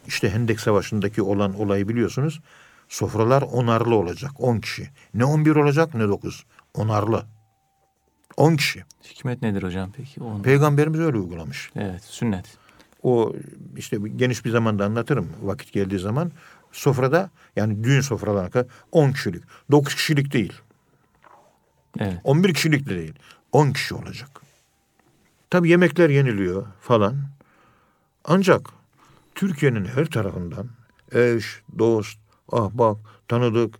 işte 0.08 0.30
Hendek 0.30 0.60
Savaşı'ndaki 0.60 1.22
olan 1.22 1.60
olayı 1.60 1.88
biliyorsunuz. 1.88 2.42
Sofralar 2.90 3.42
onarlı 3.42 3.96
olacak. 3.96 4.32
10 4.38 4.60
kişi. 4.60 4.90
Ne 5.14 5.26
11 5.26 5.56
olacak 5.56 5.94
ne 5.94 6.08
9. 6.08 6.46
Onarlı. 6.74 7.26
10 8.38 8.56
kişi. 8.56 8.84
Hikmet 9.04 9.42
nedir 9.42 9.64
hocam 9.64 9.92
peki? 9.98 10.24
Onu... 10.24 10.42
Peygamberimiz 10.42 11.00
öyle 11.00 11.18
uygulamış. 11.18 11.72
Evet 11.76 12.04
sünnet. 12.04 12.58
O 13.04 13.34
işte 13.78 13.98
geniş 14.16 14.46
bir 14.46 14.50
zamanda 14.50 14.86
anlatırım 14.86 15.30
vakit 15.42 15.74
geldiği 15.74 16.00
zaman. 16.00 16.32
Sofrada 16.72 17.30
yani 17.56 17.84
düğün 17.84 18.02
sofralarına 18.02 18.50
kadar 18.50 18.68
10 18.92 19.12
kişilik. 19.12 19.44
9 19.72 19.96
kişilik 19.96 20.34
değil. 20.34 20.54
Evet. 22.00 22.18
11 22.24 22.54
kişilik 22.54 22.90
de 22.90 22.96
değil. 22.96 23.14
10 23.52 23.72
kişi 23.72 23.96
olacak. 23.96 24.42
Tabii 25.50 25.70
yemekler 25.70 26.10
yeniliyor 26.10 26.68
falan. 26.82 27.16
Ancak 28.26 28.70
Türkiye'nin 29.36 29.86
her 29.86 30.06
tarafından 30.06 30.68
eş, 31.12 31.62
dost, 31.80 32.18
ahbap, 32.52 32.98
tanıdık, 33.28 33.76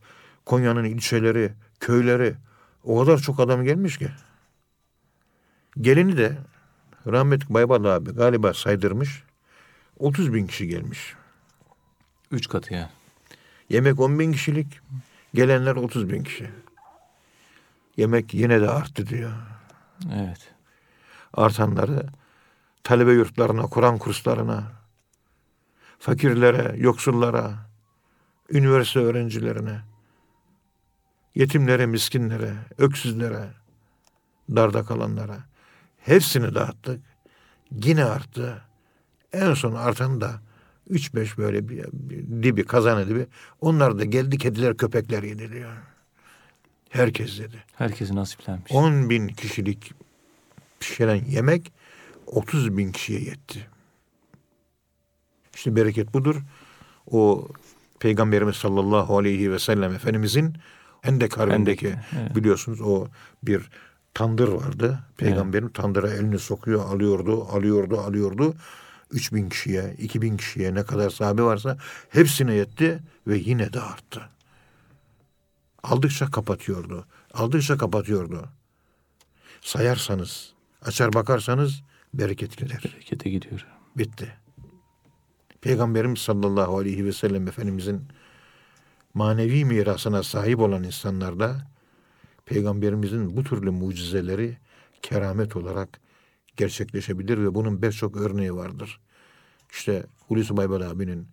Konya'nın 0.46 0.84
ilçeleri, 0.84 1.54
köyleri 1.80 2.36
o 2.84 3.00
kadar 3.00 3.18
çok 3.18 3.40
adam 3.40 3.64
gelmiş 3.64 3.98
ki. 3.98 4.08
Gelini 5.82 6.18
de 6.18 6.38
rahmetli 7.08 7.54
Baybal 7.54 7.84
abi 7.84 8.12
galiba 8.12 8.54
saydırmış. 8.54 9.24
30 10.00 10.34
bin 10.34 10.48
kişi 10.48 10.68
gelmiş. 10.68 11.14
Üç 12.32 12.50
katı 12.50 12.74
yani. 12.74 12.90
Yemek 13.70 14.00
10 14.00 14.20
bin 14.20 14.32
kişilik, 14.32 14.80
gelenler 15.34 15.76
30 15.76 16.10
bin 16.10 16.24
kişi. 16.24 16.50
Yemek 17.98 18.34
yine 18.34 18.62
de 18.62 18.70
arttı 18.70 19.08
diyor. 19.08 19.32
Evet. 20.14 20.54
Artanları 21.34 22.06
talebe 22.84 23.12
yurtlarına, 23.12 23.62
Kur'an 23.62 23.98
kurslarına, 23.98 24.72
fakirlere, 26.00 26.76
yoksullara, 26.78 27.54
üniversite 28.50 29.00
öğrencilerine, 29.00 29.82
yetimlere, 31.36 31.86
miskinlere, 31.86 32.54
öksüzlere, 32.78 33.48
darda 34.50 34.84
kalanlara 34.84 35.38
hepsini 35.98 36.56
dağıttık. 36.56 37.02
Yine 37.72 38.06
arttı. 38.06 38.62
En 39.34 39.54
son 39.54 39.76
artan 39.76 40.22
da 40.22 40.42
üç 40.90 41.14
beş 41.16 41.38
böyle 41.38 41.70
bir, 41.70 41.86
bir 41.94 42.44
dibi, 42.44 42.66
kazanı 42.66 43.10
dibi. 43.10 43.28
Onlar 43.62 44.00
da 44.00 44.06
geldi 44.06 44.38
kediler, 44.38 44.78
köpekler 44.78 45.24
yedi 45.24 45.52
diyor. 45.52 45.74
Herkes 46.90 47.40
dedi. 47.40 47.64
Herkese 47.76 48.16
nasiplenmiş. 48.16 48.72
10 48.72 49.10
bin 49.10 49.28
kişilik 49.28 49.92
pişiren 50.80 51.26
yemek 51.26 51.72
30 52.28 52.78
bin 52.78 52.92
kişiye 52.92 53.20
yetti. 53.20 53.68
İşte 55.56 55.76
bereket 55.76 56.14
budur. 56.14 56.36
O 57.12 57.48
Peygamberimiz 58.00 58.56
sallallahu 58.56 59.18
aleyhi 59.18 59.52
ve 59.52 59.60
sellem 59.60 59.94
Efendimizin 59.94 60.54
Hendek 61.02 61.38
Harbi'ndeki 61.38 61.88
evet. 61.88 62.36
biliyorsunuz 62.36 62.82
o 62.82 63.08
bir 63.44 63.70
tandır 64.14 64.48
vardı. 64.48 65.00
Peygamberin 65.18 65.70
tandıra 65.70 66.10
elini 66.10 66.40
sokuyor, 66.40 66.86
alıyordu, 66.86 67.44
alıyordu, 67.44 68.00
alıyordu. 68.00 68.54
3 69.12 69.34
bin 69.34 69.50
kişiye, 69.50 69.96
2 69.98 70.22
bin 70.22 70.38
kişiye 70.38 70.74
ne 70.74 70.84
kadar 70.84 71.10
sahibi 71.10 71.44
varsa 71.44 71.78
hepsine 72.10 72.54
yetti 72.54 73.00
ve 73.28 73.38
yine 73.38 73.74
de 73.74 73.82
arttı. 73.82 74.30
Aldıkça 75.90 76.32
kapatıyordu. 76.32 77.06
Aldıkça 77.34 77.78
kapatıyordu. 77.78 78.50
Sayarsanız, 79.62 80.54
açar 80.82 81.14
bakarsanız 81.14 81.82
bereket 82.14 82.58
gider. 82.58 82.82
Berekete 82.86 83.30
gidiyor. 83.30 83.68
Bitti. 83.98 84.34
Peygamberimiz 85.62 86.20
sallallahu 86.20 86.78
aleyhi 86.78 87.06
ve 87.06 87.12
sellem 87.12 87.48
Efendimizin 87.48 88.02
manevi 89.14 89.66
mirasına 89.66 90.24
sahip 90.24 90.60
olan 90.60 90.84
insanlarda 90.84 91.68
Peygamberimizin 92.46 93.38
bu 93.38 93.44
türlü 93.44 93.72
mucizeleri 93.72 94.58
keramet 95.02 95.56
olarak 95.56 96.00
gerçekleşebilir 96.58 97.38
ve 97.38 97.56
bunun 97.56 97.82
birçok 97.82 98.18
örneği 98.18 98.56
vardır. 98.56 99.00
İşte 99.72 100.06
Hulusi 100.28 100.58
Baybal 100.58 100.82
abinin 100.82 101.28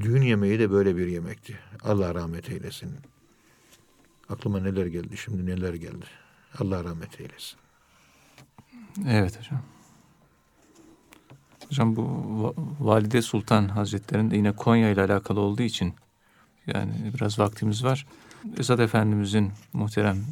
düğün 0.00 0.22
yemeği 0.22 0.58
de 0.58 0.70
böyle 0.70 0.96
bir 0.96 1.06
yemekti. 1.06 1.58
Allah 1.82 2.14
rahmet 2.14 2.50
eylesin. 2.50 3.09
Aklıma 4.30 4.60
neler 4.60 4.86
geldi 4.86 5.16
şimdi 5.16 5.46
neler 5.46 5.74
geldi. 5.74 6.04
Allah 6.58 6.84
rahmet 6.84 7.20
eylesin. 7.20 7.58
Evet 9.08 9.38
hocam. 9.38 9.62
Hocam 11.68 11.96
bu 11.96 12.54
Valide 12.80 13.22
Sultan 13.22 13.68
Hazretleri'nin 13.68 14.30
de 14.30 14.36
yine 14.36 14.52
Konya 14.52 14.90
ile 14.90 15.02
alakalı 15.02 15.40
olduğu 15.40 15.62
için 15.62 15.94
yani 16.66 17.12
biraz 17.14 17.38
vaktimiz 17.38 17.84
var. 17.84 18.06
Esad 18.58 18.78
Efendimizin 18.78 19.52
muhterem 19.72 20.24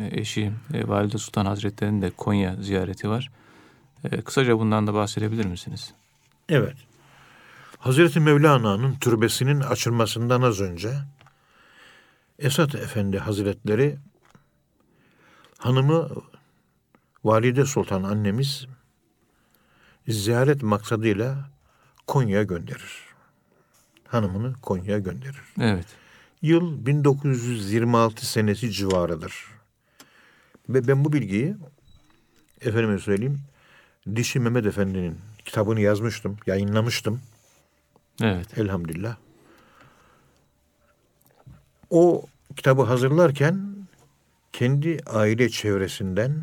e, 0.00 0.20
eşi 0.20 0.52
e, 0.74 0.88
Valide 0.88 1.18
Sultan 1.18 1.46
Hazretleri'nin 1.46 2.02
de 2.02 2.10
Konya 2.10 2.56
ziyareti 2.56 3.08
var. 3.08 3.30
E, 4.04 4.20
kısaca 4.22 4.58
bundan 4.58 4.86
da 4.86 4.94
bahsedebilir 4.94 5.44
misiniz? 5.44 5.94
Evet. 6.48 6.76
Hazreti 7.78 8.20
Mevlana'nın 8.20 8.94
türbesinin 8.94 9.60
açılmasından 9.60 10.42
az 10.42 10.60
önce 10.60 10.94
Esat 12.38 12.74
Efendi 12.74 13.18
Hazretleri 13.18 13.98
hanımı 15.58 16.08
Valide 17.24 17.64
Sultan 17.64 18.02
annemiz 18.02 18.66
ziyaret 20.08 20.62
maksadıyla 20.62 21.50
Konya'ya 22.06 22.42
gönderir. 22.42 23.04
Hanımını 24.08 24.54
Konya'ya 24.62 24.98
gönderir. 24.98 25.42
Evet. 25.60 25.86
Yıl 26.42 26.86
1926 26.86 28.26
senesi 28.26 28.70
civarıdır. 28.70 29.46
Ve 30.68 30.88
ben 30.88 31.04
bu 31.04 31.12
bilgiyi 31.12 31.56
efendime 32.60 32.98
söyleyeyim 32.98 33.40
Dişi 34.16 34.40
Mehmet 34.40 34.66
Efendi'nin 34.66 35.18
kitabını 35.44 35.80
yazmıştım, 35.80 36.36
yayınlamıştım. 36.46 37.20
Evet. 38.22 38.58
Elhamdülillah. 38.58 39.16
O 41.94 42.24
kitabı 42.56 42.82
hazırlarken 42.82 43.76
kendi 44.52 44.98
aile 45.06 45.48
çevresinden 45.48 46.42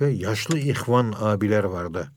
ve 0.00 0.10
yaşlı 0.10 0.58
ihvan 0.58 1.14
abiler 1.20 1.64
vardı. 1.64 2.08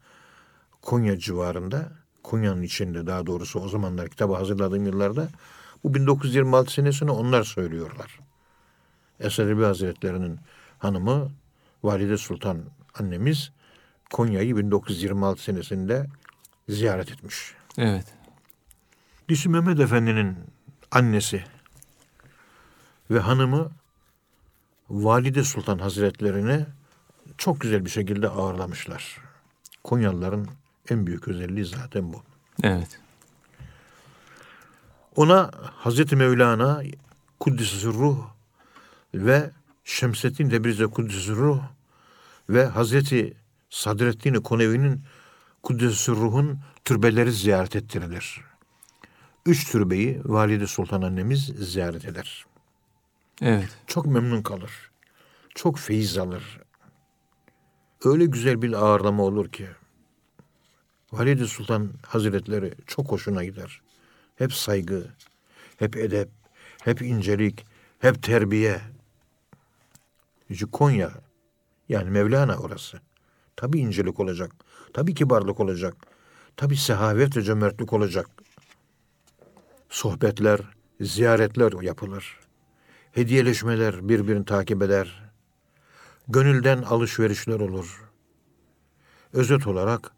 Konya 0.82 1.20
civarında, 1.20 1.92
Konya'nın 2.24 2.62
içinde 2.62 3.08
daha 3.08 3.26
doğrusu 3.26 3.60
o 3.60 3.68
zamanlar 3.68 4.10
kitabı 4.10 4.34
hazırladığım 4.34 4.86
yıllarda 4.86 5.28
bu 5.84 5.94
1926 5.94 6.74
senesini 6.74 7.12
onlar 7.12 7.44
söylüyorlar. 7.44 8.20
Esad 9.20 9.48
Erbil 9.48 9.64
Hazretleri'nin 9.64 10.40
hanımı 10.80 11.32
Valide 11.84 12.18
Sultan 12.18 12.60
annemiz 13.00 13.52
Konya'yı 14.12 14.58
1926 14.58 15.44
senesinde 15.44 16.08
ziyaret 16.70 17.12
etmiş. 17.12 17.54
Evet. 17.78 18.06
Dişi 19.30 19.50
Mehmet 19.50 19.80
Efendi'nin 19.80 20.38
annesi 20.92 21.44
ve 23.14 23.20
hanımı 23.20 23.72
Valide 24.90 25.44
Sultan 25.44 25.78
Hazretlerini 25.78 26.66
çok 27.38 27.62
güzel 27.62 27.86
bir 27.86 27.90
şekilde 27.90 28.30
ağırlamışlar. 28.30 29.18
Konyalıların 29.84 30.48
en 30.90 31.08
büyük 31.08 31.28
özelliği 31.28 31.66
zaten 31.66 32.14
bu. 32.14 32.24
Evet. 32.64 33.00
Ona 35.16 35.52
Hazreti 35.76 36.16
Mevlana 36.16 36.84
Kuddisü 37.40 37.94
Ruh 37.94 38.18
ve 39.14 39.52
Şemsettin 39.84 40.50
Tebrize 40.50 40.86
Kuddisü 40.86 41.36
Ruh 41.36 41.62
ve 42.50 42.66
Hazreti 42.66 43.34
Sadreddin 43.70 44.34
Konevi'nin 44.34 45.02
Kuddisü 45.64 46.12
Ruh'un 46.12 46.60
türbeleri 46.86 47.32
ziyaret 47.32 47.76
ettirilir. 47.76 48.42
Üç 49.46 49.72
türbeyi 49.72 50.22
Valide 50.26 50.68
Sultan 50.68 51.02
annemiz 51.02 51.46
ziyaret 51.46 52.06
eder. 52.06 52.46
Evet. 53.46 53.70
Çok 53.88 54.06
memnun 54.06 54.42
kalır. 54.42 54.92
Çok 55.56 55.78
feyiz 55.78 56.18
alır. 56.18 56.60
Öyle 58.06 58.26
güzel 58.26 58.62
bir 58.62 58.74
ağırlama 58.74 59.24
olur 59.24 59.52
ki. 59.52 59.68
Valide 61.12 61.46
Sultan 61.46 61.90
Hazretleri 62.08 62.74
çok 62.88 63.12
hoşuna 63.12 63.44
gider. 63.44 63.82
Hep 64.36 64.54
saygı, 64.54 65.08
hep 65.78 65.98
edep, 65.98 66.30
hep 66.84 67.02
incelik, 67.02 67.66
hep 68.00 68.24
terbiye. 68.24 68.82
Çünkü 70.48 70.72
Konya, 70.72 71.12
yani 71.90 72.10
Mevlana 72.10 72.58
orası. 72.58 73.02
Tabi 73.56 73.80
incelik 73.80 74.20
olacak, 74.20 74.52
tabi 74.94 75.14
kibarlık 75.14 75.60
olacak, 75.60 75.96
tabi 76.56 76.76
sehavet 76.78 77.38
ve 77.38 77.42
cömertlik 77.42 77.94
olacak. 77.94 78.30
sohbetler, 79.90 80.60
ziyaretler 81.02 81.82
yapılır. 81.82 82.43
Hediyeleşmeler 83.14 84.10
birbirini 84.10 84.46
takip 84.46 84.82
eder. 84.82 85.32
Gönülden 86.28 86.82
alışverişler 86.82 87.60
olur. 87.60 88.04
Özet 89.34 89.68
olarak 89.68 90.12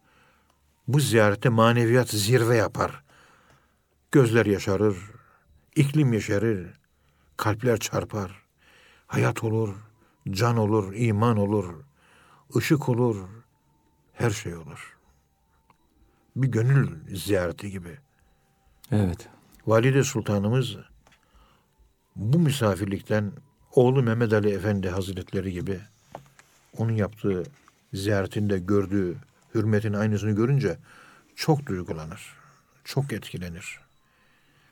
bu 0.87 0.99
ziyarette 0.99 1.49
maneviyat 1.49 2.09
zirve 2.09 2.55
yapar. 2.55 3.03
Gözler 4.11 4.45
yaşarır, 4.45 4.97
iklim 5.75 6.13
yeşerir, 6.13 6.67
kalpler 7.37 7.77
çarpar. 7.77 8.45
Hayat 9.07 9.43
olur, 9.43 9.75
can 10.29 10.57
olur, 10.57 10.93
iman 10.95 11.37
olur, 11.37 11.73
ışık 12.55 12.89
olur, 12.89 13.17
her 14.13 14.29
şey 14.29 14.55
olur. 14.55 14.97
Bir 16.35 16.47
gönül 16.47 17.15
ziyareti 17.15 17.71
gibi. 17.71 17.97
Evet. 18.91 19.29
Valide 19.67 20.03
Sultanımız 20.03 20.77
bu 22.15 22.39
misafirlikten 22.39 23.31
oğlu 23.71 24.03
Mehmet 24.03 24.33
Ali 24.33 24.49
Efendi 24.49 24.89
Hazretleri 24.89 25.51
gibi 25.51 25.79
onun 26.77 26.93
yaptığı 26.93 27.43
ziyaretinde 27.93 28.59
gördüğü 28.59 29.17
hürmetin 29.55 29.93
aynısını 29.93 30.31
görünce 30.31 30.77
çok 31.35 31.65
duygulanır. 31.65 32.35
Çok 32.83 33.13
etkilenir. 33.13 33.79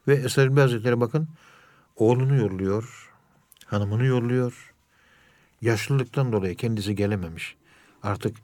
Ve 0.08 0.16
Eser 0.16 0.48
Elbi 0.48 0.60
Hazretleri 0.60 1.02
bakın 1.02 1.28
oğlunu 1.96 2.36
yolluyor, 2.36 3.12
hanımını 3.66 4.06
yolluyor. 4.06 4.74
Yaşlılıktan 5.62 6.32
dolayı 6.32 6.56
kendisi 6.56 6.96
gelememiş. 6.96 7.56
Artık 8.04 8.38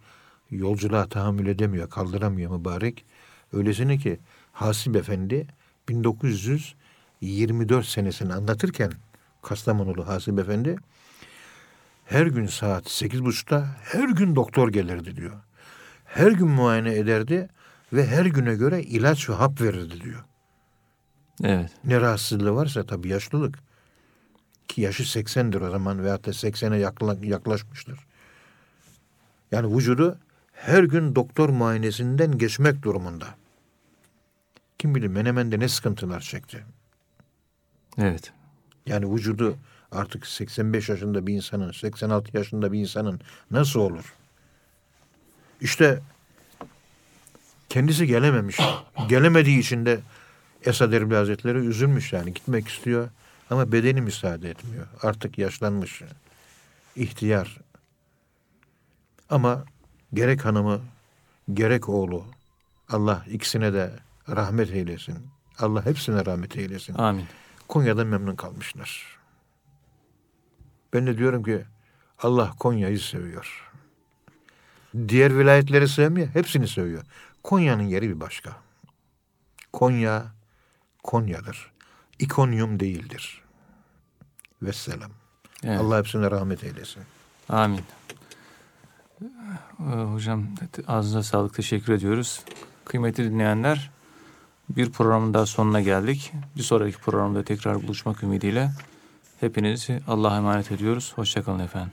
yolculuğa 0.52 1.10
tahammül 1.10 1.48
edemiyor, 1.48 1.90
kaldıramıyor 1.90 2.58
mübarek. 2.58 3.06
Öylesine 3.54 3.98
ki 3.98 4.20
Hasip 4.52 4.96
Efendi 4.96 5.48
1924 7.22 7.86
senesini 7.86 8.34
anlatırken 8.34 8.92
Kastamonulu 9.42 10.08
Hasip 10.08 10.40
Efendi 10.40 10.76
her 12.06 12.26
gün 12.26 12.46
saat 12.48 12.90
sekiz 12.90 13.26
buçukta 13.26 13.68
her 13.84 14.10
gün 14.10 14.36
doktor 14.36 14.70
gelirdi 14.70 15.16
diyor. 15.16 15.36
Her 16.06 16.32
gün 16.32 16.48
muayene 16.48 16.94
ederdi 16.96 17.50
ve 17.94 18.08
her 18.08 18.26
güne 18.26 18.56
göre 18.56 18.84
ilaç 18.84 19.30
ve 19.30 19.34
hap 19.34 19.62
verirdi 19.62 20.02
diyor. 20.02 20.24
Evet. 21.44 21.72
Ne 21.84 22.02
rahatsızlığı 22.02 22.56
varsa 22.56 22.86
tabii 22.86 23.08
yaşlılık. 23.08 23.60
Ki 24.68 24.82
yaşı 24.82 25.04
80'dir 25.04 25.62
o 25.62 25.70
zaman 25.70 26.04
veyahut 26.04 26.26
da 26.26 26.32
80'e 26.32 26.78
yakla- 26.80 27.26
yaklaşmıştır. 27.26 28.00
Yani 29.52 29.78
vücudu 29.78 30.18
her 30.54 30.84
gün 30.84 31.16
doktor 31.16 31.50
muayenesinden 31.50 32.38
geçmek 32.38 32.82
durumunda. 32.82 33.28
Kim 34.78 34.96
bilir 34.96 35.08
Menemen'de 35.08 35.60
ne 35.60 35.68
sıkıntılar 35.70 36.20
çekti. 36.20 36.66
Evet. 37.98 38.32
Yani 38.86 39.16
vücudu 39.16 39.58
artık 39.92 40.28
85 40.28 40.90
yaşında 40.90 41.28
bir 41.28 41.34
insanın, 41.34 41.72
86 41.72 42.38
yaşında 42.38 42.72
bir 42.72 42.80
insanın 42.80 43.22
nasıl 43.52 43.80
olur? 43.80 44.14
İşte 45.62 46.00
kendisi 47.70 48.08
gelememiş. 48.08 48.58
Gelemediği 49.10 49.60
için 49.60 49.86
de 49.86 50.00
Esad 50.66 50.94
Erbil 50.94 51.16
Hazretleri 51.16 51.58
üzülmüş 51.58 52.14
yani 52.14 52.34
gitmek 52.34 52.68
istiyor 52.68 53.10
ama 53.50 53.72
bedeni 53.72 54.02
müsaade 54.02 54.50
etmiyor. 54.50 54.88
Artık 55.02 55.38
yaşlanmış, 55.38 56.02
ihtiyar. 56.96 57.58
Ama 59.30 59.66
gerek 60.14 60.46
hanımı, 60.46 60.82
gerek 61.54 61.90
oğlu 61.90 62.26
Allah 62.90 63.26
ikisine 63.32 63.74
de 63.74 63.92
rahmet 64.30 64.72
eylesin. 64.72 65.16
Allah 65.60 65.86
hepsine 65.86 66.26
rahmet 66.26 66.58
eylesin. 66.58 66.94
Amin. 66.94 67.26
Konya'da 67.70 68.06
memnun 68.06 68.36
kalmışlar. 68.36 69.18
Ben 70.94 71.08
de 71.08 71.18
diyorum 71.18 71.44
ki 71.44 71.66
Allah 72.20 72.52
Konya'yı 72.60 73.00
seviyor. 73.00 73.72
Diğer 75.08 75.38
vilayetleri 75.38 75.88
sevmiyor, 75.88 76.28
hepsini 76.28 76.68
seviyor. 76.68 77.04
Konya'nın 77.44 77.84
yeri 77.84 78.10
bir 78.10 78.20
başka. 78.20 78.56
Konya, 79.74 80.26
Konya'dır. 81.04 81.72
İkonyum 82.20 82.80
değildir. 82.80 83.42
Vesselam. 84.62 85.12
Evet. 85.64 85.80
Allah 85.80 85.98
hepsine 85.98 86.32
rahmet 86.32 86.64
eylesin. 86.64 87.04
Amin. 87.50 87.84
Ee, 89.80 89.86
Hocam 90.14 90.48
ağzınıza 90.88 91.24
sağlık 91.24 91.54
teşekkür 91.54 91.94
ediyoruz. 91.94 92.44
Kıymetli 92.86 93.32
dinleyenler 93.32 93.92
bir 94.70 94.90
programın 94.90 95.34
daha 95.34 95.46
sonuna 95.46 95.82
geldik. 95.82 96.32
Bir 96.58 96.64
sonraki 96.64 96.98
programda 96.98 97.44
tekrar 97.44 97.84
buluşmak 97.84 98.24
ümidiyle 98.24 98.72
hepinizi 99.40 100.02
Allah'a 100.08 100.38
emanet 100.38 100.72
ediyoruz. 100.72 101.14
Hoşçakalın 101.16 101.60
efendim. 101.60 101.92